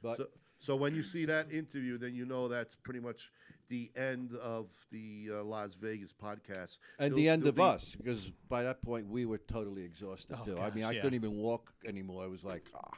[0.00, 0.28] But So-
[0.60, 3.30] So when you see that interview, then you know that's pretty much
[3.68, 6.78] the end of the uh, Las Vegas podcast.
[6.98, 10.36] And There'll- the end of be- us, because by that point we were totally exhausted
[10.40, 10.58] Oh, too.
[10.58, 11.00] I mean, I yeah.
[11.00, 12.24] couldn't even walk anymore.
[12.24, 12.90] I was like ah,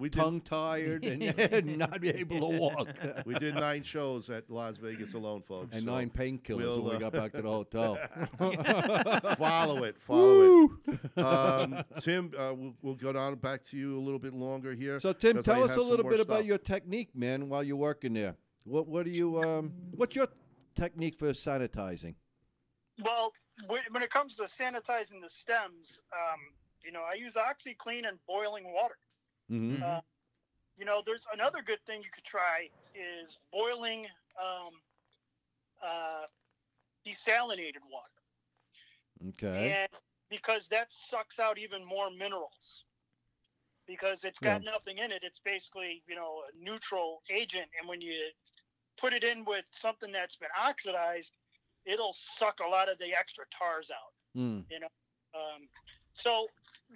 [0.00, 2.88] We did, tongue tired and not be able to walk.
[3.26, 5.74] we did nine shows at Las Vegas alone, folks.
[5.74, 7.98] and so nine painkillers we'll, when uh, we got back to the hotel.
[9.36, 11.18] follow it, follow it.
[11.18, 15.00] Um, Tim, uh, we'll, we'll go down back to you a little bit longer here.
[15.00, 18.14] So Tim, tell us a little more bit about your technique, man, while you're working
[18.14, 18.36] there.
[18.64, 20.28] What what do you um what's your
[20.74, 22.14] technique for sanitizing?
[23.02, 23.32] Well,
[23.66, 26.40] when, when it comes to sanitizing the stems, um,
[26.84, 28.96] you know, I use OxiClean and boiling water.
[29.50, 29.82] Mm-hmm.
[29.82, 30.00] Uh,
[30.76, 34.06] you know, there's another good thing you could try is boiling
[34.40, 34.72] um,
[35.82, 36.26] uh,
[37.06, 39.72] desalinated water, Okay.
[39.82, 39.88] and
[40.30, 42.84] because that sucks out even more minerals.
[43.86, 48.00] Because it's got nothing in it, it's basically you know a neutral agent, and when
[48.00, 48.14] you
[49.00, 51.32] put it in with something that's been oxidized,
[51.84, 54.40] it'll suck a lot of the extra tars out.
[54.40, 54.64] Mm.
[54.70, 54.88] You know,
[55.34, 55.68] um,
[56.14, 56.46] so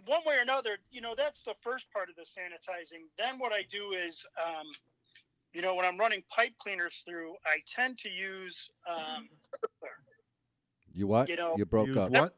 [0.07, 3.03] one way or another, you know, that's the first part of the sanitizing.
[3.19, 4.67] Then what I do is, um,
[5.53, 9.97] you know, when I'm running pipe cleaners through, I tend to use um, Everclear.
[10.95, 11.29] You what?
[11.29, 12.11] You know- you broke Use up.
[12.11, 12.37] what?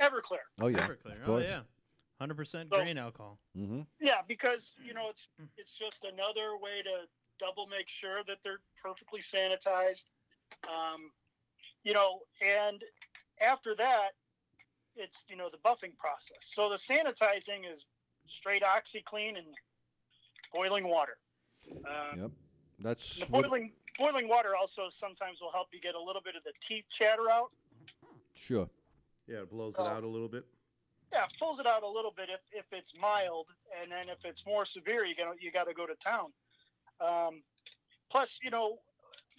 [0.00, 0.44] Everclear.
[0.60, 0.86] Oh yeah.
[0.88, 1.22] Everclear.
[1.22, 1.60] of Oh yeah.
[2.20, 3.38] Hundred percent So- grain alcohol.
[3.56, 3.82] Mm-hmm.
[4.00, 7.06] Yeah, because you know it's it's just another way to
[7.38, 10.04] double make sure that they're perfectly sanitized.
[10.68, 11.10] Um,
[11.82, 12.82] you know, and
[13.40, 14.10] after that,
[14.96, 16.38] it's you know the buffing process.
[16.42, 17.84] So the sanitizing is
[18.26, 19.46] straight OxiClean and
[20.52, 21.16] boiling water.
[21.86, 22.30] Um, Yep.
[22.80, 26.34] That's The what, boiling boiling water also sometimes will help you get a little bit
[26.36, 27.50] of the teeth chatter out.
[28.34, 28.68] sure.
[29.26, 30.44] Yeah, it blows it out a little bit.
[31.12, 33.46] Yeah, it pulls it out a little bit if, if it's mild,
[33.80, 36.32] and then if it's more severe, you got you got to go to town.
[37.00, 37.42] Um,
[38.10, 38.78] plus, you know,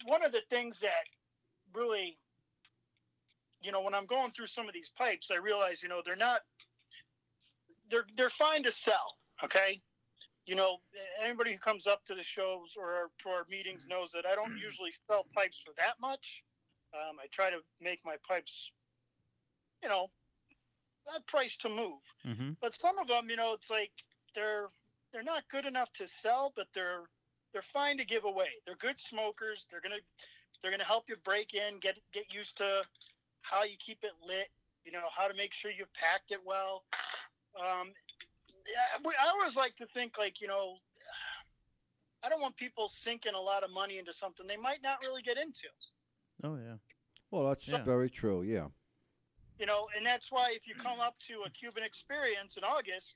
[0.06, 1.04] one of the things that
[1.74, 2.18] really,
[3.66, 6.14] you know, when I'm going through some of these pipes, I realize, you know, they're
[6.14, 6.40] not
[7.90, 9.18] they're they're fine to sell.
[9.42, 9.80] Okay,
[10.46, 10.78] you know,
[11.22, 14.56] anybody who comes up to the shows or to our meetings knows that I don't
[14.56, 16.42] usually sell pipes for that much.
[16.94, 18.70] Um, I try to make my pipes,
[19.82, 20.06] you know,
[21.12, 22.00] that price to move.
[22.24, 22.50] Mm-hmm.
[22.62, 23.90] But some of them, you know, it's like
[24.36, 24.68] they're
[25.12, 27.10] they're not good enough to sell, but they're
[27.52, 28.62] they're fine to give away.
[28.64, 29.66] They're good smokers.
[29.70, 30.02] They're gonna
[30.62, 32.82] they're gonna help you break in, get get used to
[33.48, 34.48] how you keep it lit.
[34.84, 36.84] You know how to make sure you've packed it well.
[37.58, 37.92] Um,
[38.66, 40.76] yeah, I always like to think like you know,
[42.22, 45.22] I don't want people sinking a lot of money into something they might not really
[45.22, 45.68] get into.
[46.44, 46.76] Oh yeah.
[47.30, 47.82] Well, that's Yeah.
[47.82, 48.42] very true.
[48.42, 48.68] Yeah.
[49.58, 53.14] you know, and that's why if you come up to a Cuban experience in August,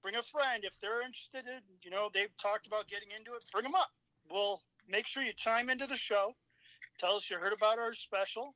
[0.00, 0.62] bring a friend.
[0.64, 3.90] If they're interested in, you know, they've talked about getting into it, bring them up.
[4.30, 6.36] We'll make sure you chime into the show,
[7.00, 8.54] tell us you heard about our special,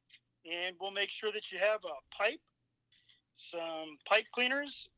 [0.50, 2.40] and we'll make sure that you have a pipe,
[3.36, 4.88] some pipe cleaners,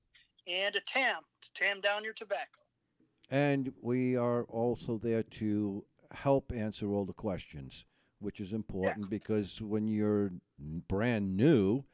[0.46, 2.60] and a tamp to tamp down your tobacco.
[3.30, 7.84] And we are also there to help answer all the questions,
[8.20, 10.32] which is important because when you're
[10.88, 11.84] brand new,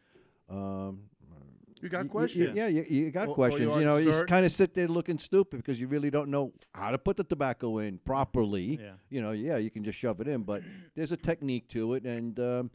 [0.49, 1.11] um,
[1.83, 2.57] You got y- y- questions.
[2.57, 3.65] yeah, you, you got Or- or questions.
[3.67, 4.29] you're you know, you uncertain.
[4.29, 7.25] kind of sit there looking stupid because you really don't know how to put the
[7.25, 8.79] tobacco in properly.
[8.81, 8.93] Yeah.
[9.11, 10.63] You know, yeah, you can just shove it in, but
[10.95, 12.71] there's a technique to it, and um,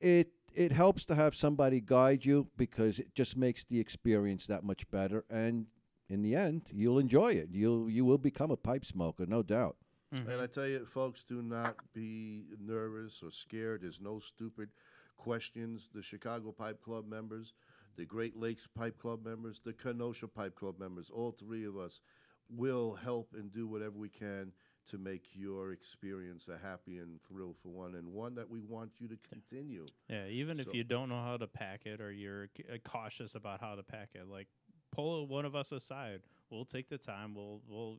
[0.00, 4.64] it it helps to have somebody guide you because it just makes the experience that
[4.64, 5.24] much better.
[5.30, 5.66] And
[6.08, 7.50] in the end, you'll enjoy it.
[7.52, 9.76] You'll you will become a pipe smoker, no doubt.
[10.14, 10.28] Mm-hmm.
[10.28, 13.82] And I tell you, folks, do not be nervous or scared.
[13.82, 14.70] There's no stupid
[15.16, 15.88] questions.
[15.94, 17.54] The Chicago Pipe Club members,
[17.96, 22.00] the Great Lakes Pipe Club members, the Kenosha Pipe Club members, all three of us
[22.48, 24.52] will help and do whatever we can
[24.90, 28.90] to make your experience a happy and thrill for one, and one that we want
[28.98, 29.86] you to continue.
[30.08, 32.78] Yeah, even So- if you don't know how to pack it or you're c- uh,
[32.84, 34.48] cautious about how to pack it, like
[34.90, 36.22] pull one of us aside.
[36.50, 37.34] We'll take the time.
[37.34, 37.98] We'll we'll,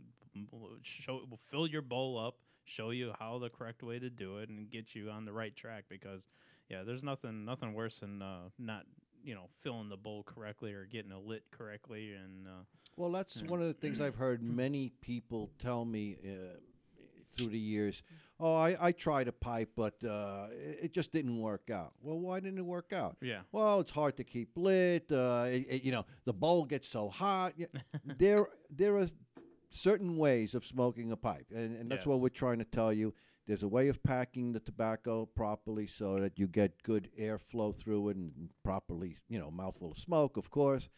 [0.52, 2.36] we'll show we'll fill your bowl up,
[2.66, 5.56] show you how the correct way to do it, and get you on the right
[5.56, 5.86] track.
[5.90, 6.28] Because
[6.70, 8.86] yeah, there's nothing nothing worse than uh, not
[9.24, 12.12] you know filling the bowl correctly or getting a lit correctly.
[12.14, 12.64] And uh,
[12.98, 13.48] Well, that's Yeah.
[13.50, 16.58] one of the things I've heard many people tell me uh,
[17.32, 18.04] through the years.
[18.40, 21.94] Oh, I, I tried a pipe, but uh, it, it just didn't work out.
[22.02, 23.18] Well, why didn't it work out?
[23.22, 25.12] yeah, Well, it's hard to keep lit.
[25.12, 27.54] Uh, it, it- you know, the bowl gets so hot.
[28.18, 29.08] There, there are
[29.70, 33.14] certain ways of smoking a pipe, and, and that's what we're trying to tell you.
[33.48, 38.10] There's a way of packing the tobacco properly so that you get good airflow through
[38.10, 40.90] it and properly, you know, mouthful of smoke, of course.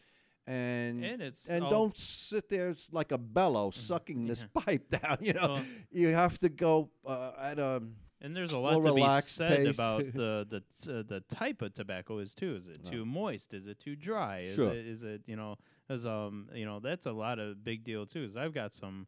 [0.46, 5.18] And And it's and don't sit there like a bellow sucking this pipe down.
[5.20, 7.82] You know, Well- you have to go uh, at a
[8.20, 9.74] And there's a lot to be said pace.
[9.76, 12.54] about the the t- uh, the type of tobacco is too.
[12.56, 13.54] Is it too moist?
[13.54, 14.40] Is it too dry?
[14.40, 14.72] Is Sure.
[14.72, 15.56] it is it you know
[15.88, 18.24] as um you know that's a lot of big deal too.
[18.24, 19.06] Is I've got some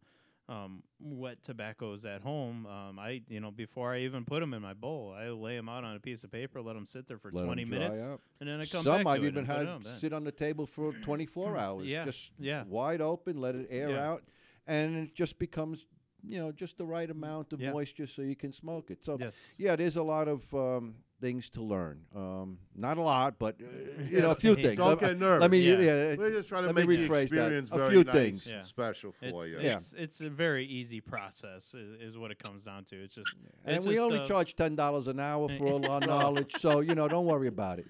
[0.49, 2.67] um wet tobaccos at home.
[2.67, 5.69] Um I you know before I even put them in my bowl, I lay them
[5.69, 8.21] out on a piece of paper, let them sit there for let 20 minutes, up.
[8.41, 11.87] and then I come Some I've even had sit on the table for 24 hours,
[11.87, 12.65] Yeah, just yeah.
[12.67, 14.11] wide open, let it air Yeah.
[14.11, 14.23] out,
[14.67, 15.87] and it just becomes,
[16.23, 17.73] you know, just the right amount of Yeah.
[17.73, 19.05] moisture so you can smoke it.
[19.05, 19.37] So, Yes.
[19.59, 22.03] yeah, there's a lot of um, things to learn.
[22.15, 23.65] Um, not a lot, but uh,
[24.03, 24.77] you Yeah, know, a few things.
[24.77, 25.41] Don't get nervous.
[25.43, 25.79] Let me, Yeah.
[25.79, 26.15] yeah.
[26.17, 27.37] We're just trying to let me make the rephrase that.
[27.53, 28.51] experience A few nice things.
[28.51, 28.63] Yeah.
[28.63, 29.59] special It's, for you.
[29.61, 29.77] Yeah.
[29.77, 33.03] it's it's a very easy process is, is what it comes down to.
[33.03, 36.01] It's just and it's we only uh, charge ten dollars an hour for all our
[36.01, 37.87] knowledge, so you know, don't worry about it.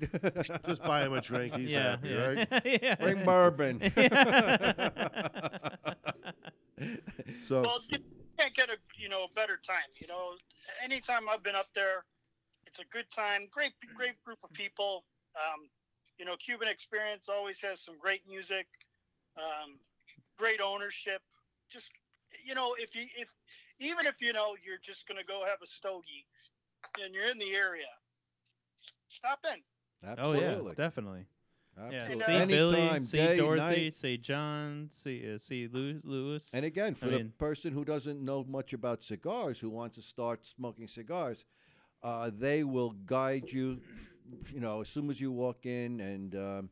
[0.66, 1.54] Just buy him a drink.
[1.54, 2.26] He's yeah, happy, yeah.
[2.26, 2.80] right?
[2.82, 2.94] yeah.
[2.96, 3.80] Bring bourbon.
[7.48, 7.98] So Well, you
[8.38, 9.88] can't get a you know a better time.
[10.00, 10.32] You know,
[10.84, 12.04] anytime I've been up there,
[12.76, 13.48] it's a good time.
[13.50, 15.04] Great, great group of people.
[15.34, 15.68] Um,
[16.18, 18.66] you know, Cuban Experience always has some great music,
[19.36, 19.78] um,
[20.38, 21.22] great ownership.
[21.72, 21.88] Just
[22.44, 23.28] you know, if you if
[23.80, 26.26] even if you know you're just gonna go have a stogie
[27.02, 27.88] and you're in the area,
[29.08, 29.60] stop in.
[30.04, 30.68] Oh Absolutely.
[30.68, 31.26] yeah, definitely.
[31.78, 32.24] Yeah, Absolutely.
[32.24, 33.94] see Anytime, Billy, see day, Dorothy, night.
[33.94, 36.02] see John, see uh, see Lewis.
[36.04, 36.50] Lewis.
[36.54, 39.96] And again, for I the mean- person who doesn't know much about cigars, who wants
[39.96, 41.44] to start smoking cigars,
[42.02, 43.80] uh, they will guide you.
[44.52, 46.70] You know, as soon as you walk in, and um,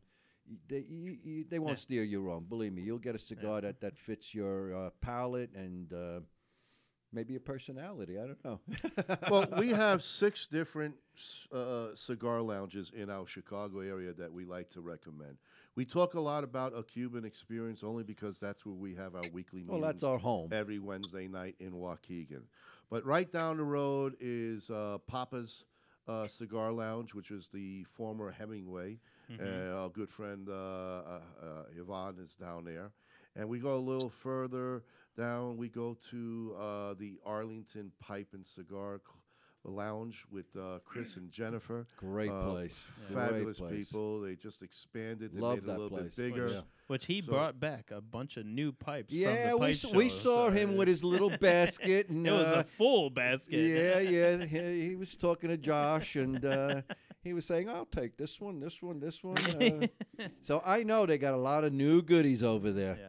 [0.68, 1.82] they you, you, they won't Yeah.
[1.82, 2.44] steer you wrong.
[2.48, 6.20] Believe me, you'll get a cigar that that fits your uh, palate and uh,
[7.12, 8.18] maybe your personality.
[8.18, 8.60] I don't know.
[9.28, 10.94] well, we have six different
[11.52, 15.36] uh, cigar lounges in our Chicago area that we like to recommend.
[15.76, 19.26] We talk a lot about a Cuban experience only because that's where we have our
[19.26, 19.68] weekly meetings.
[19.70, 20.50] well, meetings that's our home.
[20.52, 22.42] every Wednesday night in Waukegan.
[22.90, 25.64] But right down the road is uh, Papa's
[26.06, 28.98] uh, Cigar Lounge, which is the former Hemingway.
[29.72, 31.46] Uh, our good friend uh, uh, uh,
[31.78, 32.90] Yvonne is down there.
[33.36, 34.84] And we go a little further
[35.16, 35.56] down.
[35.56, 39.23] We go to uh, the Arlington Pipe and Cigar Cl-
[39.64, 41.86] Lounge with uh, Chris and Jennifer.
[41.96, 42.84] Great Uh, place.
[43.12, 43.86] Fabulous Great place.
[43.88, 44.20] people.
[44.20, 45.32] They just expanded.
[45.34, 46.14] They Love made it that a little place.
[46.14, 46.48] bit bigger.
[46.48, 46.60] Yeah.
[46.86, 49.08] Which he So- brought back a bunch of new pipes.
[49.10, 52.08] from Yeah, the we, pipe s- we show, saw so him with his little basket,
[52.10, 53.58] and It was uh, a full basket.
[53.58, 53.98] Yeah,
[54.38, 54.44] yeah.
[54.44, 56.82] He, he was talking to Josh, and uh,
[57.22, 59.86] he was saying, "I'll take this one, this one, this one." Uh,
[60.42, 62.98] so I know they got a lot of new goodies over there.
[63.00, 63.06] Yeah.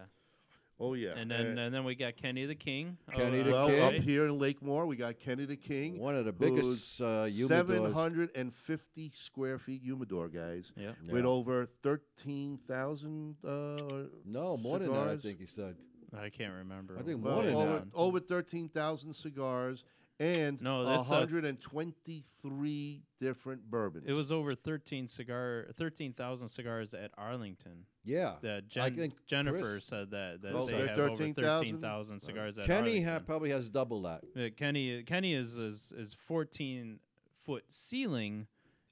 [0.80, 1.12] Oh yeah.
[1.16, 2.98] And then Uh, and then we got Kenny the King.
[3.14, 3.82] Kenny the well, King.
[3.82, 6.00] up here in Lakemore, we got Kenny the King.
[6.00, 7.94] One of the biggest uh, Seven humidors.
[7.94, 10.92] hundred and fifty square feet humidor, guys, Yeah.
[11.10, 13.38] with over thirteen thousand.
[13.44, 15.08] Uh, No, more than that.
[15.08, 15.76] I think he said.
[16.14, 16.98] I can't remember.
[16.98, 17.88] I think what more well, than over, that.
[17.94, 19.84] over thirteen thousand cigars
[20.20, 24.06] and No, that's a- hundred and twenty-three different bourbons.
[24.08, 27.86] It was over 13 cigar 13,000 cigars at Arlington.
[28.04, 28.36] Yeah.
[28.42, 31.66] That Jen, think Jennifer Chris- said that that Oh, they they're have over 13,000?
[31.82, 33.04] 13,000 cigars at Kenny Arlington.
[33.14, 34.24] ha- probably has double that.
[34.36, 37.00] Uh, Kenny Kenny is is, is 14
[37.44, 38.48] foot ceiling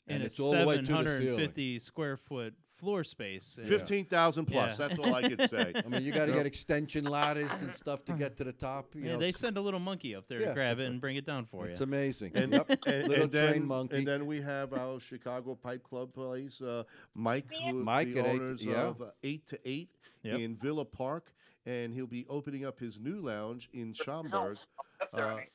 [0.07, 1.05] And and, it's a all the way to the ceiling.
[1.05, 3.57] 750 square foot floor space.
[3.59, 4.77] and- fifteen thousand plus.
[4.79, 4.87] Yeah.
[4.87, 5.73] That's all I could say.
[5.85, 6.37] I mean, you got to No.
[6.37, 8.93] get extension ladders and stuff to get to the top.
[8.95, 10.47] You yeah, know, they send a little monkey up there Yeah.
[10.49, 11.71] to grab it and bring it down for you.
[11.71, 12.31] It's amazing.
[12.35, 12.69] and, Yep.
[12.87, 13.97] and, Little and then, train monkey.
[13.97, 18.19] and then we have our Chicago Pipe Club place, uh, Mike, who is Mike the
[18.19, 18.87] at eight- owners yeah.
[18.87, 19.89] of uh, Eight to Eight
[20.23, 20.39] Yep.
[20.39, 21.33] in Villa Park,
[21.65, 24.57] and he'll be opening up his new lounge in Schaumburg.
[25.01, 25.51] Up there, Uh, Hank.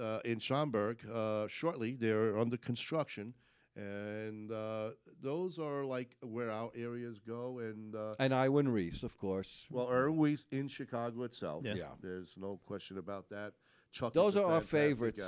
[0.00, 1.94] uh, in Schaumburg uh, shortly.
[1.96, 3.34] They're under construction,
[3.76, 4.90] and uh,
[5.22, 7.58] those are like where our areas go.
[7.58, 9.66] And uh, and Iwan Ries, of course.
[9.70, 11.64] well, Irwin Weiss in Chicago itself.
[11.64, 11.74] Yeah.
[11.74, 11.88] Yeah.
[12.02, 13.52] there's no question about that.
[13.92, 15.22] Chuck, Those are our fantastic favorites.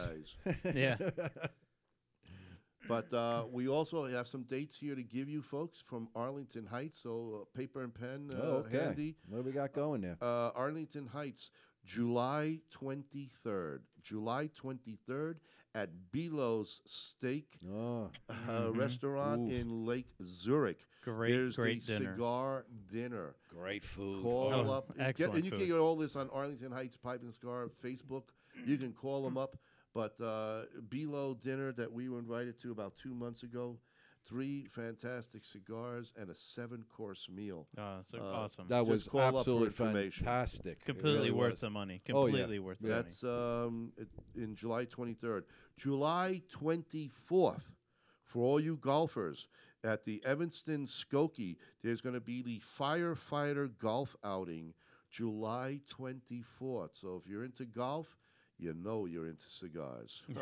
[0.45, 0.75] guys.
[0.75, 0.97] yeah.
[2.87, 7.01] But uh, we also have some dates here to give you folks from Arlington Heights.
[7.03, 8.79] So uh, paper and pen uh, oh, okay.
[8.79, 9.17] handy.
[9.29, 10.17] What do we got going there?
[10.23, 11.51] Uh, Arlington Heights,
[11.85, 13.81] July 23rd.
[14.03, 15.37] July 23rd
[15.79, 18.77] at Belo's Steak Oh, uh, Mhm.
[18.77, 19.55] Restaurant Ooh.
[19.55, 20.79] in Lake Zurich.
[21.03, 22.13] Great There's great the dinner.
[22.15, 23.35] cigar dinner.
[23.49, 24.23] great food.
[24.23, 24.91] Call Oh, up.
[24.99, 28.25] and get- and you can get all this on Arlington Heights Pipe and Cigar Facebook.
[28.67, 29.57] You can call them up.
[29.95, 33.79] But uh, Below dinner that we were invited to about two months ago,
[34.27, 37.67] three fantastic cigars and a seven-course meal.
[37.79, 38.67] Oh, so Uh, awesome.
[38.69, 40.25] That Just was call up for absolutely information.
[40.25, 40.85] fantastic.
[40.85, 41.61] Completely really worth was.
[41.61, 42.03] the money.
[42.11, 42.33] Oh, yeah.
[42.33, 43.03] Completely worth the money.
[43.03, 45.43] That's um, it, in July 23rd.
[45.77, 47.63] July 24th,
[48.25, 49.47] for all you golfers,
[49.85, 51.57] at the Evanston Skokie.
[51.83, 54.75] There's going to be the firefighter golf outing
[55.11, 56.91] July 24th.
[57.01, 58.17] So if you're into golf,
[58.59, 60.23] you know you're into cigars.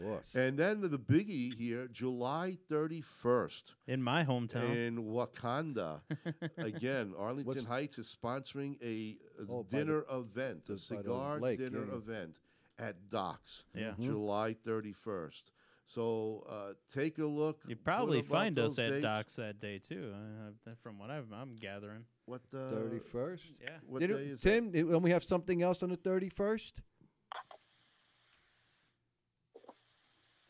[0.00, 0.16] Yeah.
[0.34, 3.62] and then the biggie here, July 31st.
[3.86, 4.74] In my hometown.
[4.74, 6.00] In Wakanda.
[6.58, 11.58] Again, Arlington What's Heights is sponsoring a, a oh, dinner the, event, a cigar lake,
[11.58, 11.96] dinner yeah.
[11.96, 12.36] event
[12.78, 13.64] at Docks.
[13.74, 13.90] Yeah.
[13.90, 14.04] Mm-hmm.
[14.04, 15.42] July 31st.
[15.86, 17.60] So uh, take a look.
[17.66, 19.02] You probably find us at dates.
[19.02, 22.04] Docks that day too, uh, from what i am gathering.
[22.24, 23.40] What uh, the 31st?
[23.62, 23.68] Yeah.
[23.86, 26.72] What Did day it, is Tim, it, don't we have something else on the 31st?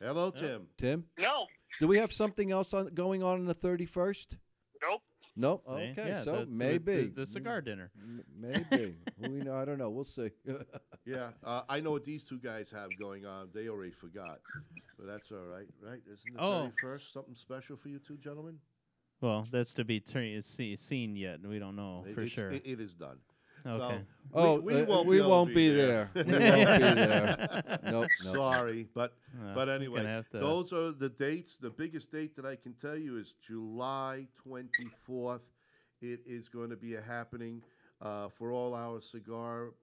[0.02, 0.40] Hello, Yeah.
[0.40, 0.66] Tim.
[0.78, 1.46] Tim, No,
[1.80, 4.36] do we have something else on, going on on the thirty first?
[4.82, 5.00] nope.
[5.34, 5.62] No.
[5.66, 5.72] See?
[5.72, 7.90] Okay, Yeah, so the- the- maybe the, the cigar dinner.
[7.96, 8.96] M- maybe.
[9.18, 9.54] We know?
[9.56, 9.88] I don't know.
[9.90, 10.30] We'll see.
[11.04, 13.48] Yeah, uh, I know what these two guys have going on.
[13.52, 14.38] They already forgot,
[14.96, 16.00] but that's all right, right?
[16.06, 16.70] Isn't the Oh.
[16.80, 18.60] 31st something special for you two gentlemen?
[19.20, 21.40] Well, that's to be tur- see, seen yet.
[21.44, 22.50] We don't know It- for it's- sure.
[22.50, 23.18] it- it is done.
[23.66, 23.98] Okay.
[23.98, 24.04] So,
[24.34, 26.10] oh, we, uh, won't we be, won't be there.
[26.14, 27.80] We won't be there.
[27.84, 28.34] Nope, nope.
[28.34, 31.56] Sorry, but Uh, but anyway, gonna have to- those are the dates.
[31.60, 35.42] The biggest date that I can tell you is July 24th.
[36.00, 37.62] It is going to be a happening
[38.00, 39.74] uh, for all our cigar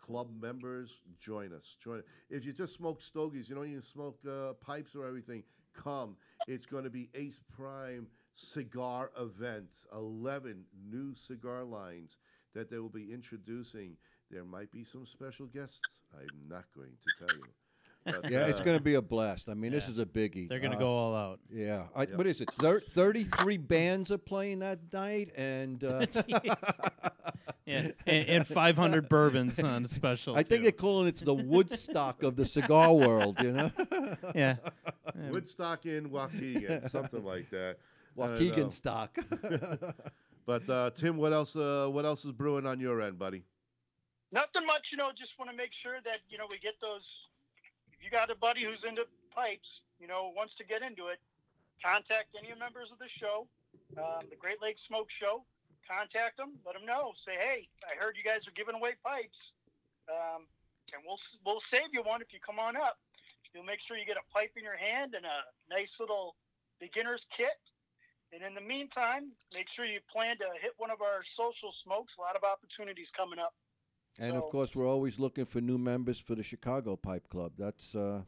[0.00, 1.00] club members.
[1.20, 1.76] Join us.
[1.82, 2.02] Join.
[2.30, 5.42] If you just smoke stogies, you don't even smoke uh, pipes or everything.
[5.74, 6.16] Come.
[6.48, 9.68] It's going to be Ace Prime cigar event.
[9.92, 12.16] Eleven new cigar lines
[12.54, 13.96] that they will be introducing.
[14.30, 15.80] There might be some special guests.
[16.14, 17.44] I'm not going to tell you.
[18.04, 19.48] But, Yeah, it's uh, going to be a blast.
[19.48, 20.48] I mean, this is a biggie.
[20.48, 21.40] They're gonna Uh, go all out.
[21.50, 21.86] Yeah.
[21.94, 22.12] I, Yep.
[22.14, 22.48] What is it?
[22.60, 26.06] Thir- Thirty-three bands are playing that night, and uh,
[27.66, 30.36] yeah, and, and 500 bourbons on special.
[30.36, 30.62] I think too.
[30.64, 33.38] they're calling it the Woodstock of the cigar world.
[33.40, 33.70] You know,
[34.34, 34.56] yeah.
[35.18, 35.30] Yeah.
[35.30, 37.78] Woodstock in Waukegan, something like that.
[38.18, 38.20] I.
[38.20, 39.16] Waukegan stock.
[40.46, 41.56] But uh, Tim, what else?
[41.56, 43.42] Uh, what else is brewing on your end, buddy?
[44.30, 45.10] Nothing much, you know.
[45.14, 47.06] Just want to make sure that you know we get those.
[47.92, 49.02] If you got a buddy who's into
[49.34, 51.18] pipes, you know, wants to get into it,
[51.82, 53.48] contact any members of the show,
[53.98, 55.44] um, the Great Lakes Smoke Show.
[55.86, 57.14] Contact them, let them know.
[57.14, 59.54] Say, hey, I heard you guys are giving away pipes,
[60.10, 60.42] um,
[60.90, 62.98] and we'll we'll save you one if you come on up.
[63.54, 66.34] You'll make sure you get a pipe in your hand and a nice little
[66.80, 67.54] beginner's kit.
[68.32, 72.16] And in the meantime, make sure you plan to hit one of our social smokes.
[72.18, 73.54] A lot of opportunities coming up.
[74.18, 77.52] and of course, we're always looking for new members for the Chicago Pipe Club.
[77.58, 78.22] That's uh,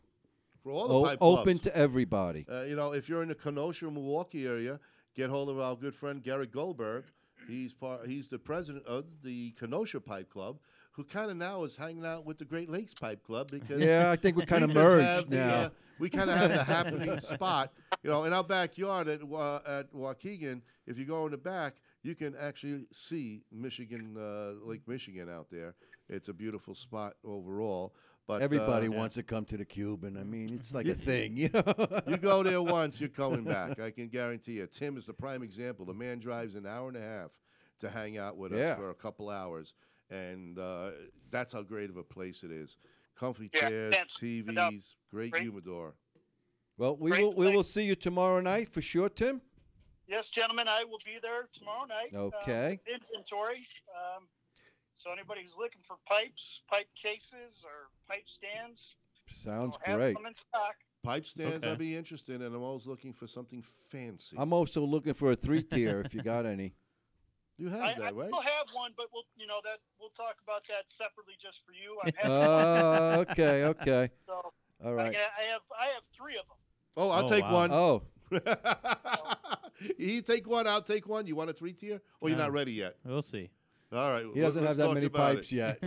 [0.62, 1.61] For all the o- pipe open clubs.
[1.62, 2.46] to everybody.
[2.51, 4.78] Uh, you know, if you're in the Kenosha, Milwaukee area,
[5.16, 7.05] get hold of our good friend Gary Goldberg.
[7.49, 8.07] He's part.
[8.07, 10.59] He's the president of the Kenosha Pipe Club,
[10.99, 14.11] who kind of now is hanging out with the Great Lakes Pipe Club because Yeah,
[14.11, 15.68] I think we're kind of merged have the, uh,
[16.01, 17.72] we kind of have the happening spot.
[18.03, 21.74] You know, in our backyard at Wa- at Waukegan, if you go in the back,
[22.03, 25.76] you can actually see Michigan, uh, Lake Michigan out there.
[26.09, 27.94] It's a beautiful spot overall.
[28.26, 30.16] But Everybody uh, wants to come to the Cuban.
[30.18, 31.62] I mean, it's like a thing, you know.
[32.09, 33.78] you go there once, you're coming back.
[33.78, 34.66] I can guarantee you.
[34.66, 35.86] Tim is the prime example.
[35.86, 37.30] The man drives an hour and a half
[37.78, 38.72] to hang out with Yeah.
[38.72, 39.72] us for a couple hours,
[40.11, 40.91] and uh,
[41.31, 42.77] that's how great of a place it is.
[43.19, 43.97] Comfy Yeah, chairs.
[44.21, 45.43] TVs, great Great.
[45.43, 45.95] humidor.
[46.77, 49.41] Well, we Great will we will see you tomorrow night for sure, Tim.
[50.07, 52.15] Yes, gentlemen, I will be there tomorrow night.
[52.15, 52.79] uh, Okay.
[52.87, 53.67] with inventory.
[54.17, 54.27] Um,
[54.97, 58.97] so anybody who's looking for pipes, pipe cases, or pipe stands,
[59.45, 60.15] Sounds we'll have great.
[60.15, 60.75] them in stock.
[61.03, 61.73] Pipe stands, Okay.
[61.73, 62.55] I'd be interested in.
[62.55, 64.37] I'm always looking for something fancy.
[64.39, 66.75] I'm also looking for a three tier if you got any.
[67.59, 68.31] You have I, that, I right?
[68.31, 71.73] will have one, but we'll, you know, that we'll talk about that separately just for
[71.73, 71.99] you.
[72.03, 72.33] I'm happy.
[72.33, 74.11] Uh, okay, okay.
[74.27, 74.53] so
[74.85, 75.07] All I, I
[75.53, 76.57] have, I have three of them.
[76.97, 77.53] Oh, I'll Oh, take wow.
[77.53, 77.73] one.
[77.73, 78.03] Oh,
[79.99, 81.27] you take one, I'll take one.
[81.27, 82.01] You want a three tier?
[82.21, 82.97] Or you're not ready yet?
[83.05, 83.51] We'll see.
[83.93, 84.25] All right.
[84.35, 85.57] he doesn't have that many pipes it.
[85.57, 85.79] yet.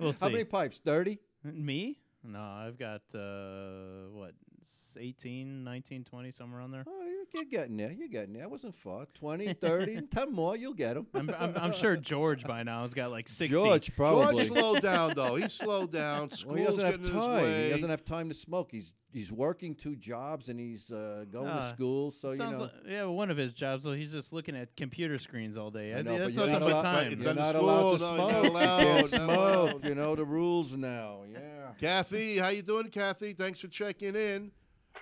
[0.00, 0.24] We'll see.
[0.24, 0.80] How many pipes?
[0.84, 1.18] 30?
[1.44, 1.98] Me?
[2.22, 4.53] No, I've got uh, what, s-
[4.98, 6.84] 18, 19, 20, somewhere on there.
[6.86, 7.90] Oh, you're, you're getting there.
[7.90, 8.44] You're getting there.
[8.44, 9.06] It wasn't far.
[9.14, 10.56] 20, 30, 10 more.
[10.56, 11.06] You'll get them.
[11.14, 13.48] I'm, I'm, I'm sure George by now has got like 60.
[13.52, 14.46] George probably.
[14.46, 15.34] George slowed down though.
[15.36, 16.30] He slowed down.
[16.30, 17.62] School's well, he doesn't have getting in his time.
[17.64, 18.68] He doesn't have time to smoke.
[18.70, 22.12] He's he's working two jobs and he's uh, going to Ah, school.
[22.12, 25.18] So you know, like, yeah, one of his jobs, though, he's just looking at computer
[25.18, 25.94] screens all day.
[25.94, 27.12] I I know, think but that's you're nothing not but allowed- time.
[27.12, 28.04] It's you're not allowed to.
[28.04, 28.32] No, smoke.
[28.32, 29.84] you're not you allowed, can't smoke.
[29.84, 31.22] You know the rules now.
[31.30, 31.38] Yeah.
[31.80, 33.32] Kathy, how you doing, Kathy?
[33.32, 34.50] Thanks for checking in.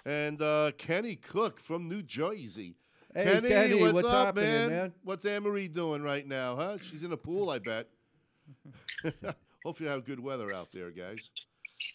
[0.04, 2.76] And uh, Kenny Cook from New Jersey.
[3.14, 4.68] Hey, Kenny, Kenny, what's, what's up, happening, man?
[4.70, 4.92] man?
[5.04, 6.78] What's Anne Marie doing right now, huh?
[6.80, 7.86] She's in a pool, I bet.
[9.64, 11.30] Hope you have good weather out there, guys.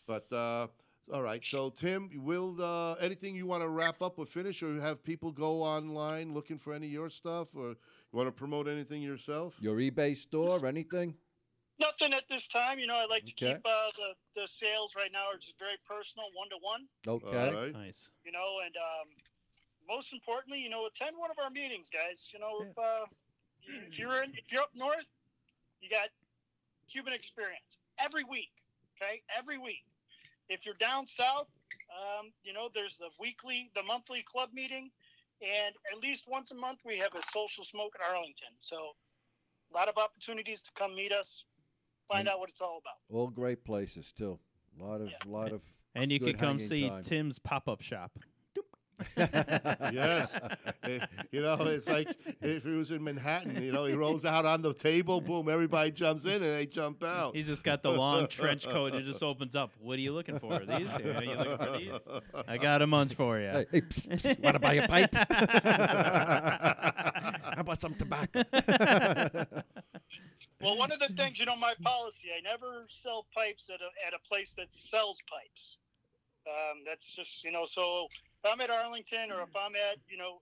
[0.07, 0.67] But uh,
[1.13, 1.43] All right.
[1.43, 5.31] So Tim, will uh, anything you want to wrap up or finish, or have people
[5.31, 7.75] go online looking for any of your stuff, or you
[8.13, 9.55] want to promote anything yourself?
[9.59, 11.15] Your eBay store, anything?
[11.79, 12.79] Nothing at this time.
[12.79, 13.53] You know, I like to Okay.
[13.53, 16.87] keep uh, the the sales right now are just very personal, one to one.
[17.07, 17.37] Okay.
[17.37, 17.73] All right.
[17.73, 18.09] Nice.
[18.25, 19.07] You know, and um,
[19.87, 22.29] most importantly, you know, attend one of our meetings, guys.
[22.33, 22.69] You know, Yeah.
[22.71, 23.05] if, uh,
[23.87, 25.05] if you're in, if you're up north,
[25.81, 26.09] you got
[26.91, 28.51] Cuban Experience every week.
[28.95, 29.85] Okay, every week.
[30.49, 31.47] If you're down south,
[31.93, 34.89] um, you know, there's the weekly, the monthly club meeting,
[35.41, 38.53] and at least once a month we have a social smoke at Arlington.
[38.59, 38.95] So,
[39.71, 41.43] a lot of opportunities to come meet us,
[42.07, 42.95] find And- out what it's all about.
[43.09, 44.39] All great places too.
[44.79, 45.17] A lot of, Yeah.
[45.25, 45.61] lot of.
[45.95, 47.01] And you Good could come see time.
[47.03, 48.11] Tim's pop up shop.
[49.17, 50.31] yes.
[50.83, 50.99] Eh,
[51.31, 52.07] you know, it's like
[52.41, 55.91] if he was in Manhattan, you know, he rolls out on the table, boom, everybody
[55.91, 57.35] jumps in and they jump out.
[57.35, 58.93] He's just got the long trench coat.
[58.95, 59.71] It just opens up.
[59.79, 60.59] What are you looking for?
[60.59, 60.69] These?
[60.69, 61.91] Are you looking for these?
[62.47, 63.49] I got a munch for you.
[63.49, 65.13] Hey, hey, psst, psst, want to buy a pipe?
[67.53, 68.43] How about some tobacco?
[70.61, 73.89] Well, one of the things, you know, my policy, I never sell pipes at a,
[74.07, 75.77] at a place that sells pipes.
[76.47, 78.07] Um, that's just, you know, so
[78.43, 80.41] if I'm at Arlington or if I'm at, you know,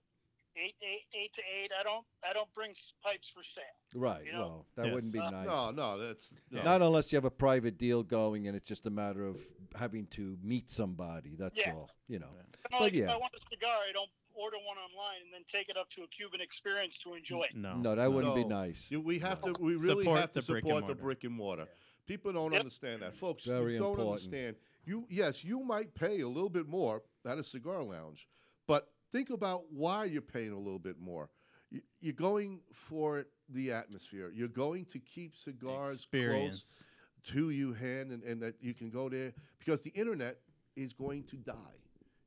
[0.56, 4.00] eight, eight, eight to eight, I don't, I don't bring pipes for sale.
[4.02, 4.24] right.
[4.26, 4.40] You know?
[4.40, 4.94] Well, that Yes.
[4.94, 5.48] wouldn't be Uh, nice.
[5.48, 6.62] No, no, that's no.
[6.62, 9.38] Not unless you have a private deal going and it's just a matter of
[9.78, 11.36] having to meet somebody.
[11.36, 11.74] That's Yeah.
[11.74, 11.90] all.
[12.08, 12.28] You know.
[12.28, 13.14] Kind of But like if yeah.
[13.14, 16.04] I want a cigar, I don't order one online and then take it up to
[16.04, 17.56] a Cuban experience to enjoy it.
[17.56, 17.76] No.
[17.78, 18.90] No, that wouldn't be nice.
[18.92, 19.54] You- we have to.
[19.60, 21.68] We really Support have to the brick support the brick and mortar.
[22.06, 22.60] People don't Yep.
[22.60, 23.46] understand that, folks.
[23.46, 24.10] Very you don't important.
[24.10, 24.56] understand.
[24.86, 28.28] You yes, you might pay a little bit more at a cigar lounge,
[28.68, 31.30] but think about why you're paying a little bit more.
[31.72, 34.30] You- You're going for the atmosphere.
[34.32, 36.84] You're going to keep cigars close
[37.26, 40.38] to you hand and, and that you can go there because the internet
[40.76, 41.80] is going to die.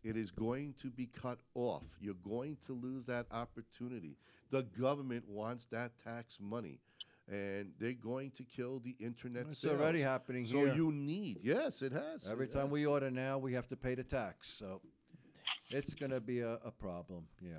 [0.05, 1.83] It is going to be cut off.
[2.01, 4.17] You're going to lose that opportunity.
[4.51, 6.81] The government wants that tax money
[7.31, 9.79] and they're going to kill the internet It's sales.
[9.81, 10.75] already happening So here.
[10.75, 12.27] you need, yes, it has.
[12.31, 12.71] Every It time has.
[12.71, 14.51] we order now, we have to pay the tax.
[14.59, 14.81] So
[15.71, 17.25] it's going to be a, a problem.
[17.43, 17.51] Yeah.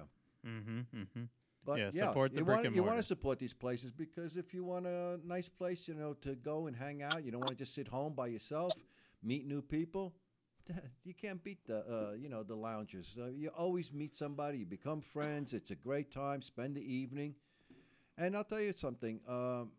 [0.47, 0.79] Mm-hmm.
[0.97, 1.23] Mm-hmm.
[1.65, 3.91] But Yeah, yeah, support the you brick want and you want to support these places
[3.91, 7.31] because if you want a nice place, you know, to go and hang out, you
[7.31, 8.71] don't want to just sit home by yourself,
[9.21, 10.13] meet new people.
[11.03, 13.15] You can't beat the uh, you know the lounges.
[13.19, 15.53] Uh, you always meet somebody, you become friends.
[15.53, 16.41] It's a great time.
[16.41, 17.35] Spend the evening,
[18.17, 19.21] and I'll tell you something.
[19.27, 19.71] Um,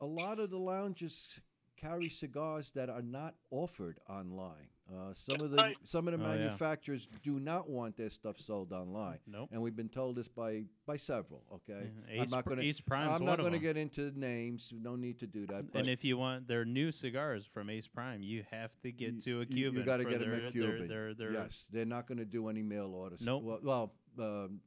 [0.00, 1.40] a lot of the lounges
[1.76, 4.68] carry cigars that are not offered online.
[4.92, 5.76] Uh, some of the Right.
[5.84, 6.36] some of the Oh, yeah.
[6.44, 9.48] manufacturers do not want their stuff sold online Nope.
[9.50, 11.42] and we've been told this by by several.
[11.50, 12.66] Okay, Yeah, Ace I'm not going to.
[12.66, 14.72] Ace Prime's I'm not going to get into names.
[14.76, 15.72] No need to do that.
[15.72, 19.14] But and if you want their new cigars from Ace Prime, you have to get
[19.14, 19.80] you- to a you- Cuban.
[19.80, 20.78] You, got to for get them their, at Cuban.
[20.86, 23.22] Their, their, their, yes, they're not going to do any mail orders.
[23.22, 23.42] Nope.
[23.42, 24.60] Well, well um,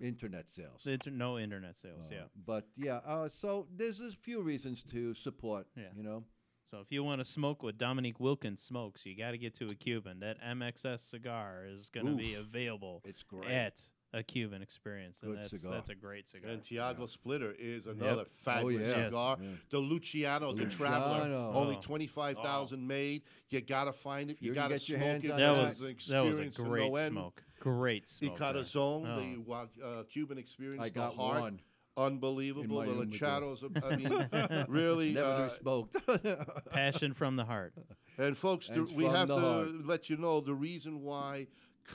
[0.00, 0.80] internet sales.
[0.86, 2.06] inter- no internet sales.
[2.10, 2.22] Uh, yeah.
[2.46, 5.66] But yeah, uh, so there's a few reasons to support.
[5.76, 5.88] Yeah.
[5.94, 6.24] You know.
[6.72, 9.66] So if you want to smoke what Dominique Wilkins smokes, you got to get to
[9.66, 10.20] a Cuban.
[10.20, 13.50] That MXS cigar is going to be available It's great.
[13.50, 13.82] at
[14.14, 15.72] a Cuban experience, and Good that's cigar.
[15.74, 16.50] that's a great cigar.
[16.50, 19.04] And Tiago Splitter is another Oh fabulous yeah.
[19.06, 19.36] cigar.
[19.38, 19.48] Yeah.
[19.68, 21.52] The Luciano, the Traveler, Luciano.
[21.52, 21.80] only Oh.
[21.82, 23.20] twenty five thousand made.
[23.50, 24.38] You gotta find it.
[24.40, 25.28] you You gotta smoke it.
[25.28, 25.50] that that.
[25.52, 27.12] was that was a experience great no end.
[27.12, 27.42] smoke.
[27.60, 28.38] Great smoke.
[28.38, 28.52] there.
[28.54, 29.66] Corazon, Oh.
[29.76, 31.60] the uh, Cuban experience, I the got heart, one.
[31.96, 32.78] Unbelievable.
[32.80, 33.18] my The humidor.
[33.18, 35.12] Luchados, I mean, really.
[35.12, 35.96] Never uh, smoked.
[36.70, 37.74] Passion from the heart.
[38.18, 39.68] and folks, the, And we from have the to heart.
[39.86, 41.46] let you know the reason why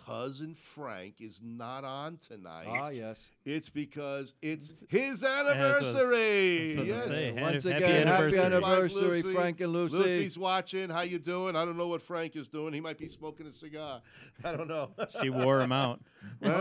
[0.06, 2.68] cousin Frank is not on tonight.
[2.70, 3.32] ah, yes.
[3.50, 6.74] It's because it's his I was- I was anniversary.
[6.74, 7.08] about yes.
[7.08, 8.39] happy- Once again, happy anniversary.
[8.41, 9.34] anniversary, Lucy.
[9.34, 9.95] Frank and Lucy.
[9.95, 10.89] Lucy's watching.
[10.89, 11.56] How you doing?
[11.56, 12.74] I don't know what Frank is doing.
[12.74, 14.02] He might be smoking a cigar.
[14.43, 14.91] I don't know.
[15.22, 16.02] She wore him out.
[16.43, 16.52] oh,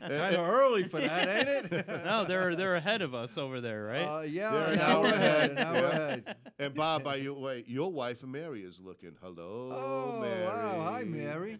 [0.00, 1.88] kind of early for that, ain't it?
[2.04, 4.02] no, they're they're ahead of us over there, right?
[4.02, 5.16] Uh, yeah, They're an an hour hour ahead.
[5.16, 5.50] ahead.
[5.50, 5.88] An hour Yeah.
[5.88, 6.36] ahead.
[6.60, 9.16] And Bob, by your way, your wife Mary is looking.
[9.20, 10.44] Hello, Oh, Mary.
[10.46, 10.80] wow.
[10.92, 11.58] Hi, Mary.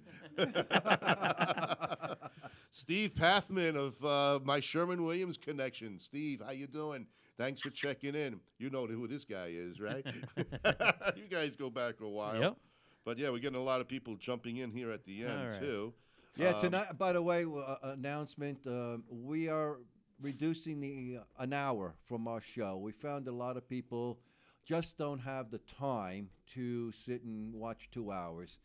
[2.72, 5.98] Steve Pathman of uh, my Sherwin-Williams connection.
[5.98, 7.06] Steve, how you doing?
[7.36, 8.40] Thanks for checking in.
[8.59, 10.04] You know who this guy is, right?
[11.16, 12.40] you guys go back a while.
[12.40, 12.56] Yep.
[13.04, 15.48] But yeah, we're getting a lot of people jumping in here at the end All
[15.48, 15.61] right.
[15.61, 15.94] too.
[16.36, 19.78] Yeah, Um, tonight, by the way, uh, announcement um, we are
[20.20, 22.76] reducing the uh, an hour from our show.
[22.76, 24.18] We found a lot of people
[24.64, 28.59] just don't have the time to sit and watch two hours.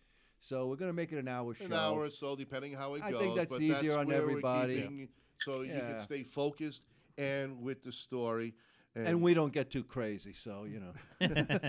[0.43, 1.65] So we're going to make it an hour show.
[1.65, 3.21] An hour or so, depending how it I goes.
[3.21, 4.81] think that's easier on everybody.
[4.81, 6.83] keeping- so you can stay focused
[7.17, 8.53] and with the story.
[8.95, 10.93] And we don't get too crazy, so you know.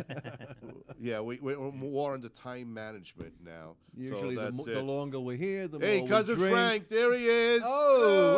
[1.01, 3.77] yeah, we, we're more into time management now.
[3.97, 6.55] so Usually, the, that's mo- the longer we're here, the Hey, more cousin we drink.
[6.57, 7.63] Frank, there he is.
[7.65, 7.71] Oh,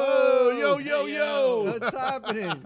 [0.09, 1.65] Oh, oh yo, oh, yo, hey, yo.
[1.81, 2.63] What's happening?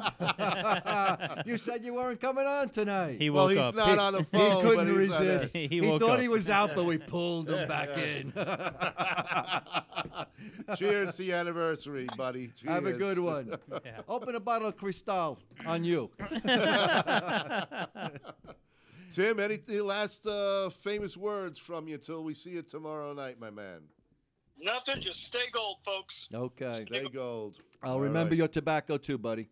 [1.46, 3.16] you said you weren't coming on tonight.
[3.18, 3.74] he well, woke he's up.
[3.74, 4.56] not on the phone.
[4.56, 5.52] he couldn't but he's resist.
[5.54, 6.20] He He, woke thought up.
[6.20, 8.32] he was out, but we pulled him back in.
[10.76, 12.52] Cheers to the anniversary, buddy.
[12.66, 13.56] Have a good one.
[13.84, 14.00] Yeah.
[14.08, 16.09] Open a bottle of Cristal on you.
[19.12, 23.40] Tim, any any last uh, famous words from you till we see you tomorrow night,
[23.40, 23.80] my man?
[24.60, 25.00] Nothing.
[25.00, 26.28] Just stay gold, folks.
[26.32, 26.84] Okay.
[26.86, 27.56] Stay gold.
[27.82, 28.38] I'll All remember right.
[28.38, 29.48] your tobacco too, buddy.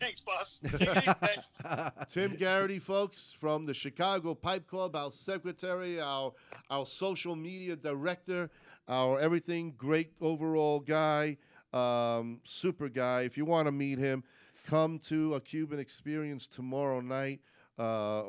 [0.00, 0.58] Thanks, boss.
[0.64, 1.90] Take it easy, guys.
[2.10, 6.32] Tim Garrity, folks, from the Chicago Pipe Club, our secretary, our
[6.70, 8.50] our social media director,
[8.88, 11.36] our everything great overall guy,
[11.72, 13.22] um, super guy.
[13.22, 14.24] If you want to meet him,
[14.66, 17.40] come to a Cuban experience tomorrow night.
[17.78, 18.24] Uh,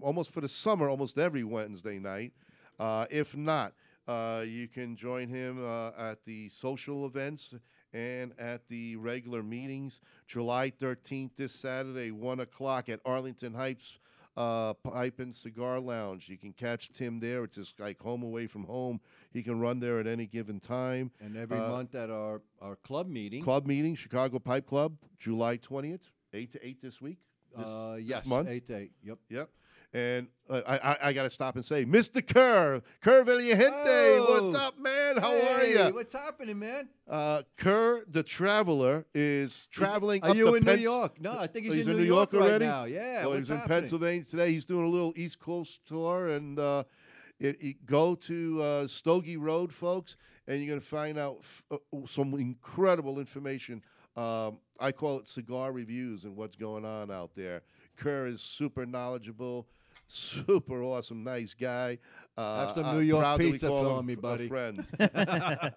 [0.00, 2.32] almost for the summer, almost every Wednesday night.
[2.78, 3.72] Uh, if not,
[4.06, 7.54] uh, you can join him uh, at the social events
[7.92, 10.00] and at the regular meetings.
[10.26, 13.98] July 13th, this Saturday, 1 o'clock at Arlington Heights
[14.36, 16.28] uh, Pipe and Cigar Lounge.
[16.28, 17.44] You can catch Tim there.
[17.44, 19.00] It's just like home away from home.
[19.32, 21.10] He can run there at any given time.
[21.20, 23.42] And every Uh, month at our, our club meeting.
[23.42, 26.00] Club meeting, Chicago Pipe Club, July 20th,
[26.32, 27.18] 8 to 8 this week.
[27.56, 28.48] This- uh, yes, month?
[28.48, 28.92] eight to eight.
[29.02, 29.18] Yep.
[29.28, 29.50] Yep.
[29.94, 32.26] And uh, I, I, I got to stop and say, Mr.
[32.26, 34.58] Kerr, Kerr what's Oh.
[34.58, 35.18] up, man?
[35.18, 35.94] How Hey, are you?
[35.94, 36.88] What's happening, man?
[37.08, 40.22] Uh, Kerr, the traveler, is traveling.
[40.22, 41.20] Are up you in New York?
[41.20, 42.64] No, I think he's, Oh, he's in in New York, York right already?
[42.64, 42.84] now.
[42.84, 43.26] Yeah.
[43.26, 43.68] well, what's he's in?
[43.68, 44.50] Pennsylvania today.
[44.52, 46.84] He's doing a little East Coast tour, and uh,
[47.38, 50.16] it, it- go to uh, Stogie Road, folks,
[50.46, 51.76] and you're going to find out f- uh,
[52.06, 53.82] some incredible information.
[54.16, 57.62] Um, I call it cigar reviews and what's going on out there.
[57.96, 59.68] Kerr is super knowledgeable,
[60.12, 61.98] super awesome, nice guy.
[62.36, 64.16] Uh, Have some I'm New York proud that we pizza call for him me, a
[64.16, 64.48] buddy.
[64.48, 64.86] friend.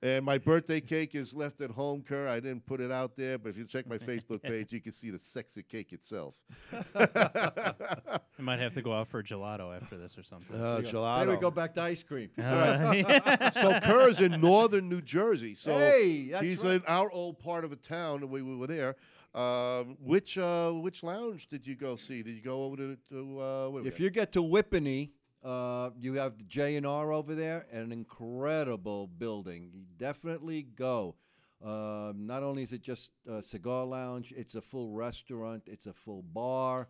[0.00, 2.28] And my birthday cake is left at home, Kerr.
[2.28, 4.92] I didn't put it out there, but if you check my Facebook page, you can
[4.92, 6.34] see the sexy cake itself.
[6.94, 10.56] I might have to go out for a gelato after this or something.
[10.56, 10.80] Uh,
[11.18, 12.30] Maybe we go back to ice cream.
[12.38, 15.54] Uh, so Kerr is in northern New Jersey.
[15.54, 16.76] So hey, he's right.
[16.76, 18.96] in our old part of a town, and we were there.
[19.34, 22.22] Um, which uh, which lounge did you go see?
[22.22, 25.10] Did you go over to, to uh, If you get to Whippany,
[25.44, 29.70] uh, you have the J and R over there, an incredible building.
[29.72, 31.16] You definitely go.
[31.62, 35.92] Um, not only is it just a cigar lounge, it's a full restaurant, it's a
[35.92, 36.88] full bar.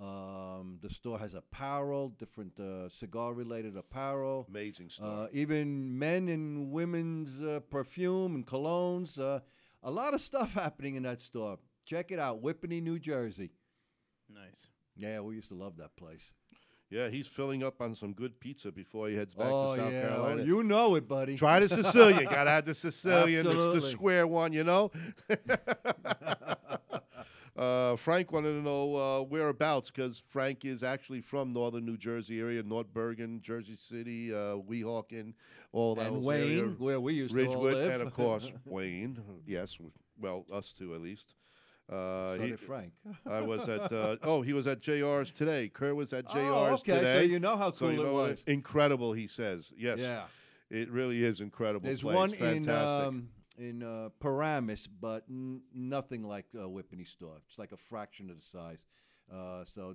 [0.00, 4.44] Um, the store has apparel, different uh, cigar-related apparel.
[4.48, 5.06] amazing store.
[5.06, 9.18] Uh, even men and women's uh, perfume and colognes.
[9.18, 9.38] Uh,
[9.84, 11.58] a lot of stuff happening in that store.
[11.84, 13.50] Check it out, Whippany, New Jersey.
[14.32, 14.68] nice.
[14.96, 16.32] Yeah, we used to love that place.
[16.88, 19.92] yeah, he's filling up on some good pizza before he heads back oh to South
[19.92, 20.44] yeah, oh, Carolina.
[20.44, 21.36] you know it, buddy.
[21.36, 22.24] Try the Sicilian.
[22.24, 24.92] Gotta have the Sicilian, the, the square one, you know.
[27.56, 32.40] uh, Frank wanted to know uh, whereabouts because Frank is actually from northern New Jersey
[32.40, 35.34] area, North Bergen, Jersey City, uh, Weehawken,
[35.72, 36.62] all that and area.
[36.62, 39.18] Wayne, where we used to all live, and of course Wayne.
[39.44, 39.76] Yes,
[40.18, 41.34] well, us two at least.
[41.90, 42.92] Uh, so he- Frank.
[43.26, 43.92] I was at.
[43.92, 45.68] Uh, oh, he was at JR's today.
[45.68, 46.96] Kerr was at JR's oh, okay.
[46.96, 47.18] today.
[47.18, 48.42] So you know how So cool you it know was.
[48.46, 49.70] Incredible, he says.
[49.76, 50.22] Yes, Yeah.
[50.70, 51.86] it really is incredible.
[51.86, 52.14] There's place.
[52.14, 53.08] one in Fantastic.
[53.08, 53.28] um,
[53.58, 57.36] in uh, Paramus, but n- nothing like uh, Whippany store.
[57.48, 58.86] It's like a fraction of the size.
[59.32, 59.94] Uh, so,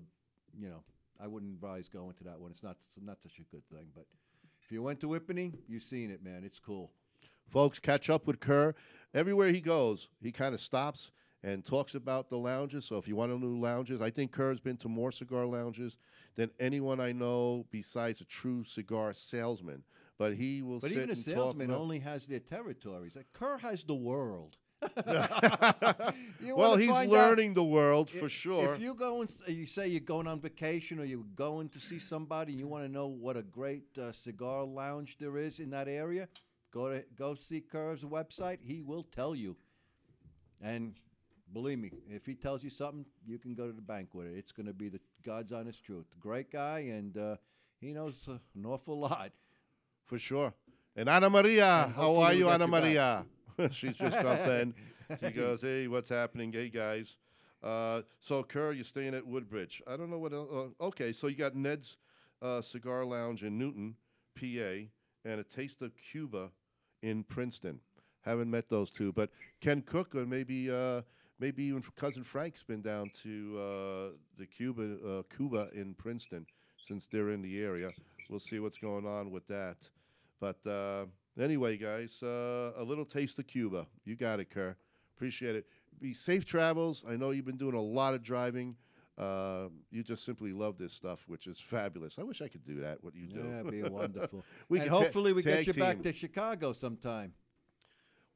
[0.58, 0.84] you know,
[1.20, 2.52] I wouldn't advise going to that one.
[2.52, 3.88] It's not it's not such a good thing.
[3.96, 4.06] But
[4.64, 6.44] if you went to Whippany, you've seen it, man.
[6.46, 6.92] It's cool.
[7.50, 8.76] Folks, catch up with Kerr.
[9.14, 11.12] Everywhere he goes, he kind of stops
[11.44, 12.86] and talks about the lounges.
[12.86, 15.98] So if you want to know lounges, I think Kerr's been to more cigar lounges
[16.36, 19.84] than anyone I know besides a true cigar salesman.
[20.18, 23.16] But he will But even a salesman only has their territories.
[23.16, 24.58] Like Kerr has the world.
[26.42, 28.74] Well, he's learning the world for sure.
[28.74, 32.00] If you go and you say you're going on vacation or you're going to see
[32.00, 35.70] somebody and you want to know what a great uh, cigar lounge there is in
[35.70, 36.28] that area,
[36.72, 38.60] go to go see Kerr's website.
[38.62, 39.56] He will tell you.
[40.62, 40.96] And
[41.54, 44.38] believe me, if he tells you something, you can go to the bank with it.
[44.38, 46.06] It's going to be the God's honest truth.
[46.20, 47.36] Great guy, and uh,
[47.80, 49.32] he knows uh, an awful lot.
[50.06, 50.54] For sure.
[50.96, 52.68] And Ana Maria, And how are you, Ana.
[52.68, 53.26] Maria?
[53.72, 54.74] She's just in.
[55.24, 56.54] She goes, hey, what's happening?
[56.54, 57.16] Hey, guys.
[57.64, 59.82] Uh, so, Kerr, you're staying at Woodbridge.
[59.88, 60.50] I don't know what else.
[60.54, 61.98] Uh, okay, so you got Ned's
[62.44, 63.96] uh, Cigar Lounge in Newtown,
[64.40, 64.86] PA,
[65.26, 66.52] and a Taste of Cuba
[67.02, 67.80] in Princeton.
[68.22, 69.32] Haven't met those two, but
[69.62, 71.02] Ken Cook or maybe uh,
[71.40, 76.46] maybe even cousin Frank's been down to uh, the Cuba uh, Cuba in Princeton
[76.88, 77.92] since they're in the area.
[78.30, 79.78] We'll see what's going on with that.
[80.40, 81.06] But uh,
[81.40, 83.88] anyway, guys, uh, a little taste of Cuba.
[84.06, 84.76] You got it, Kerr.
[85.16, 85.66] Appreciate it.
[86.00, 87.04] Be safe travels.
[87.08, 88.76] I know you've been doing a lot of driving.
[89.18, 92.18] Uh, you just simply love this stuff, which is fabulous.
[92.18, 93.04] I wish I could do that.
[93.04, 93.44] What you do.
[93.46, 94.46] Yeah, be wonderful.
[94.70, 97.34] We and hopefully we get you back to Chicago sometime.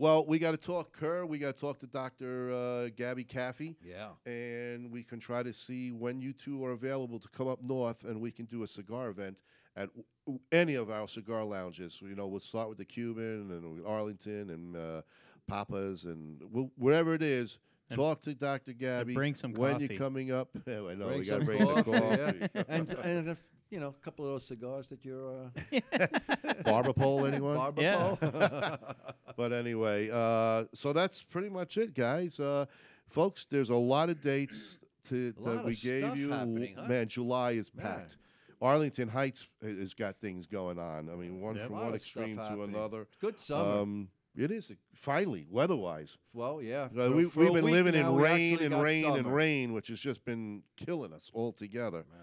[0.04, 1.26] Well, we got to talk Kerr.
[1.26, 2.52] We got to talk to Dr.
[2.52, 3.78] Uh, Gabby Caffey.
[3.82, 4.10] Yeah.
[4.26, 8.04] and we can try to see when you two are available to come up north
[8.04, 9.42] and we can do a cigar event
[9.78, 12.02] at w- w- any of our cigar lounges.
[12.02, 15.02] You know, we'll start with the Cuban and Arlington and uh,
[15.48, 17.58] Papa's and we'll, wherever it is.
[17.90, 18.74] And- talk to Dr.
[18.74, 19.14] Gabby.
[19.14, 19.88] bring some when coffee.
[19.90, 20.50] you're coming up.
[20.68, 22.48] I know Bring we got to some bring the coffee, yeah.
[22.48, 22.66] coffee.
[22.68, 23.44] and and if,
[23.74, 25.80] you know, a couple of those cigars that you're uh,
[26.64, 27.56] Barber pole, anyone?
[27.56, 28.16] barber Yeah.
[28.16, 28.78] pole.
[29.36, 32.40] But anyway, uh, so that's pretty much it, guys.
[32.40, 32.66] Uh,
[33.10, 34.78] folks, there's a lot of dates
[35.10, 36.32] to, A lot that of we gave stuff you.
[36.32, 36.46] huh?
[36.88, 37.84] Man, July is Man.
[37.86, 38.18] packed.
[38.62, 41.10] Arlington Heights has got things going on.
[41.10, 41.68] I mean, one Yep.
[41.68, 42.76] from one extreme to happening.
[42.76, 43.08] another.
[43.20, 43.82] Good summer.
[43.82, 46.16] Um, it is finally weather-wise.
[46.32, 46.84] well, yeah.
[46.96, 49.88] Uh, for- we, for we've been living in rain and got rain and rain, which
[49.88, 52.06] has just been killing us altogether.
[52.08, 52.22] Yeah.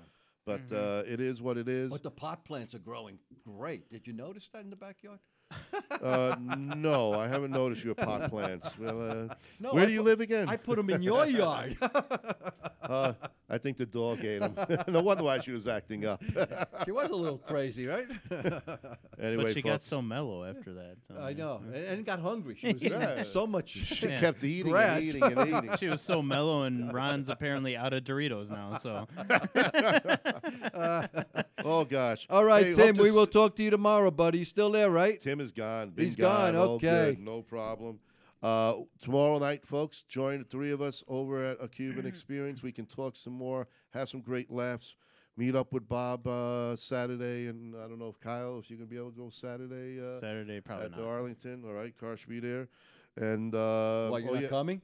[0.51, 1.01] But Mhm.
[1.01, 1.90] uh, it is what it is.
[1.90, 3.88] But the pot plants are growing great.
[3.90, 5.20] Did you notice that in the backyard?
[6.03, 6.36] uh,
[6.76, 8.68] no, I haven't noticed your pot plants.
[8.78, 10.48] Well, uh, No, where I do you put- live again?
[10.48, 11.76] I put them in your yard.
[12.82, 13.12] Uh,
[13.48, 14.55] I think the dog ate them.
[14.88, 16.22] no wonder why she was acting up.
[16.84, 18.07] she was a little crazy, right?
[19.20, 20.96] anyway, but she got folks, so mellow after that.
[21.09, 22.57] so, I know, and, and got hungry.
[22.59, 23.22] She was eating Yeah.
[23.24, 23.70] so much.
[23.70, 24.20] she Yeah.
[24.20, 25.01] kept eating Grass.
[25.01, 25.76] and eating and eating.
[25.78, 28.78] She was so mellow, and Ron's apparently out of Doritos now.
[28.78, 29.09] So
[31.64, 32.26] oh gosh!
[32.30, 32.96] All right, Hey, hope Tim.
[32.96, 34.38] to We s- will talk to you tomorrow, buddy.
[34.38, 35.20] You still there, right?
[35.20, 35.91] Tim is gone.
[35.91, 37.14] Been He's gone, all okay.
[37.14, 37.99] good, no problem.
[38.43, 42.62] Uh, tomorrow night, folks, join the three of us over at a Cuban Experience.
[42.62, 44.95] We can talk some more, have some great laughs.
[45.36, 48.91] Meet up with Bob uh, Saturday, and I don't know if Kyle, if you're gonna
[48.91, 51.01] be able to go Saturday uh, Saturday probably at not.
[51.01, 51.62] the Arlington.
[51.64, 52.68] All right, Car should be there.
[53.16, 54.49] And uh, Why you're oh, not yeah.
[54.49, 54.82] coming?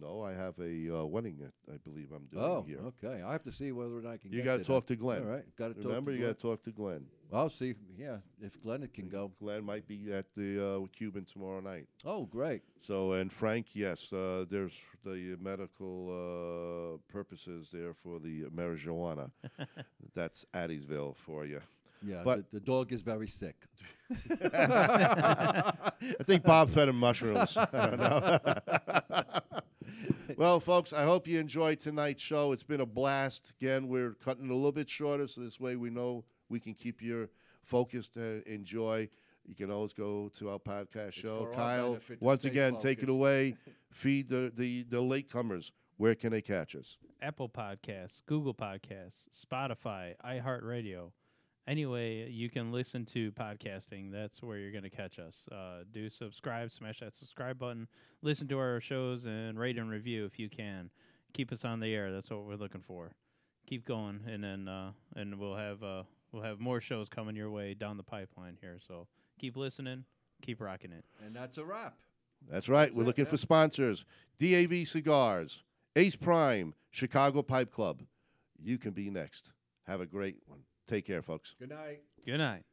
[0.00, 1.38] No, I have a uh, wedding.
[1.40, 2.78] that I believe I'm doing Oh, here.
[3.02, 3.22] okay.
[3.22, 4.32] I have to see whether or not I can.
[4.32, 5.22] You got to talk to Glenn.
[5.22, 5.84] All right, got to talk.
[5.86, 6.32] Remember, to you Glenn.
[6.32, 7.06] got to talk to Glenn.
[7.32, 7.74] I'll see.
[7.96, 9.32] Yeah, if Glenn can go.
[9.40, 11.86] Glenn might be at the uh, Cuban tomorrow night.
[12.04, 12.62] Oh, great.
[12.86, 14.72] So, and Frank, yes, uh, there's
[15.04, 16.10] the medical
[17.00, 19.30] uh, purposes there for the marijuana.
[20.14, 21.60] That's Addiesville for you.
[22.04, 23.56] Yeah, But- the, the dog is very sick.
[24.52, 25.82] I
[26.24, 27.56] think Bob fed him mushrooms.
[27.72, 28.38] I don't know.
[30.36, 32.52] well, folks, I hope you enjoyed tonight's show.
[32.52, 33.52] It's been a blast.
[33.60, 37.00] Again, we're cutting a little bit shorter, so this way we know we can keep
[37.02, 37.28] you
[37.62, 39.08] focused and enjoy.
[39.46, 41.50] You can always go to our podcast show.
[41.54, 43.56] Kyle, once stay again, take it away.
[43.90, 45.70] Feed the, the, the latecomers.
[45.96, 46.96] Where can they catch us?
[47.22, 51.12] Apple Podcasts, Google Podcasts, Spotify, iHeartRadio.
[51.66, 54.12] Anyway, you can listen to podcasting.
[54.12, 55.46] That's where you're going to catch us.
[55.50, 57.88] Uh, do subscribe, smash that subscribe button,
[58.20, 60.90] listen to our shows, and rate and review if you can.
[61.32, 62.12] Keep us on the air.
[62.12, 63.12] That's what we're looking for.
[63.66, 66.02] Keep going, and then uh, and we'll have uh,
[66.32, 68.76] we'll have more shows coming your way down the pipeline here.
[68.86, 69.06] So
[69.40, 70.04] keep listening,
[70.42, 71.06] keep rocking it.
[71.24, 71.96] And that's a wrap.
[72.50, 72.86] That's right.
[72.86, 73.30] That's We're it, looking yeah.
[73.30, 74.04] for sponsors.
[74.38, 75.62] DAV Cigars,
[75.96, 78.02] Ace Prime, Chicago Pipe Club.
[78.62, 79.50] You can be next.
[79.86, 80.60] Have a great one.
[80.86, 81.54] Take care, folks.
[81.58, 82.02] Good night.
[82.26, 82.64] Good night.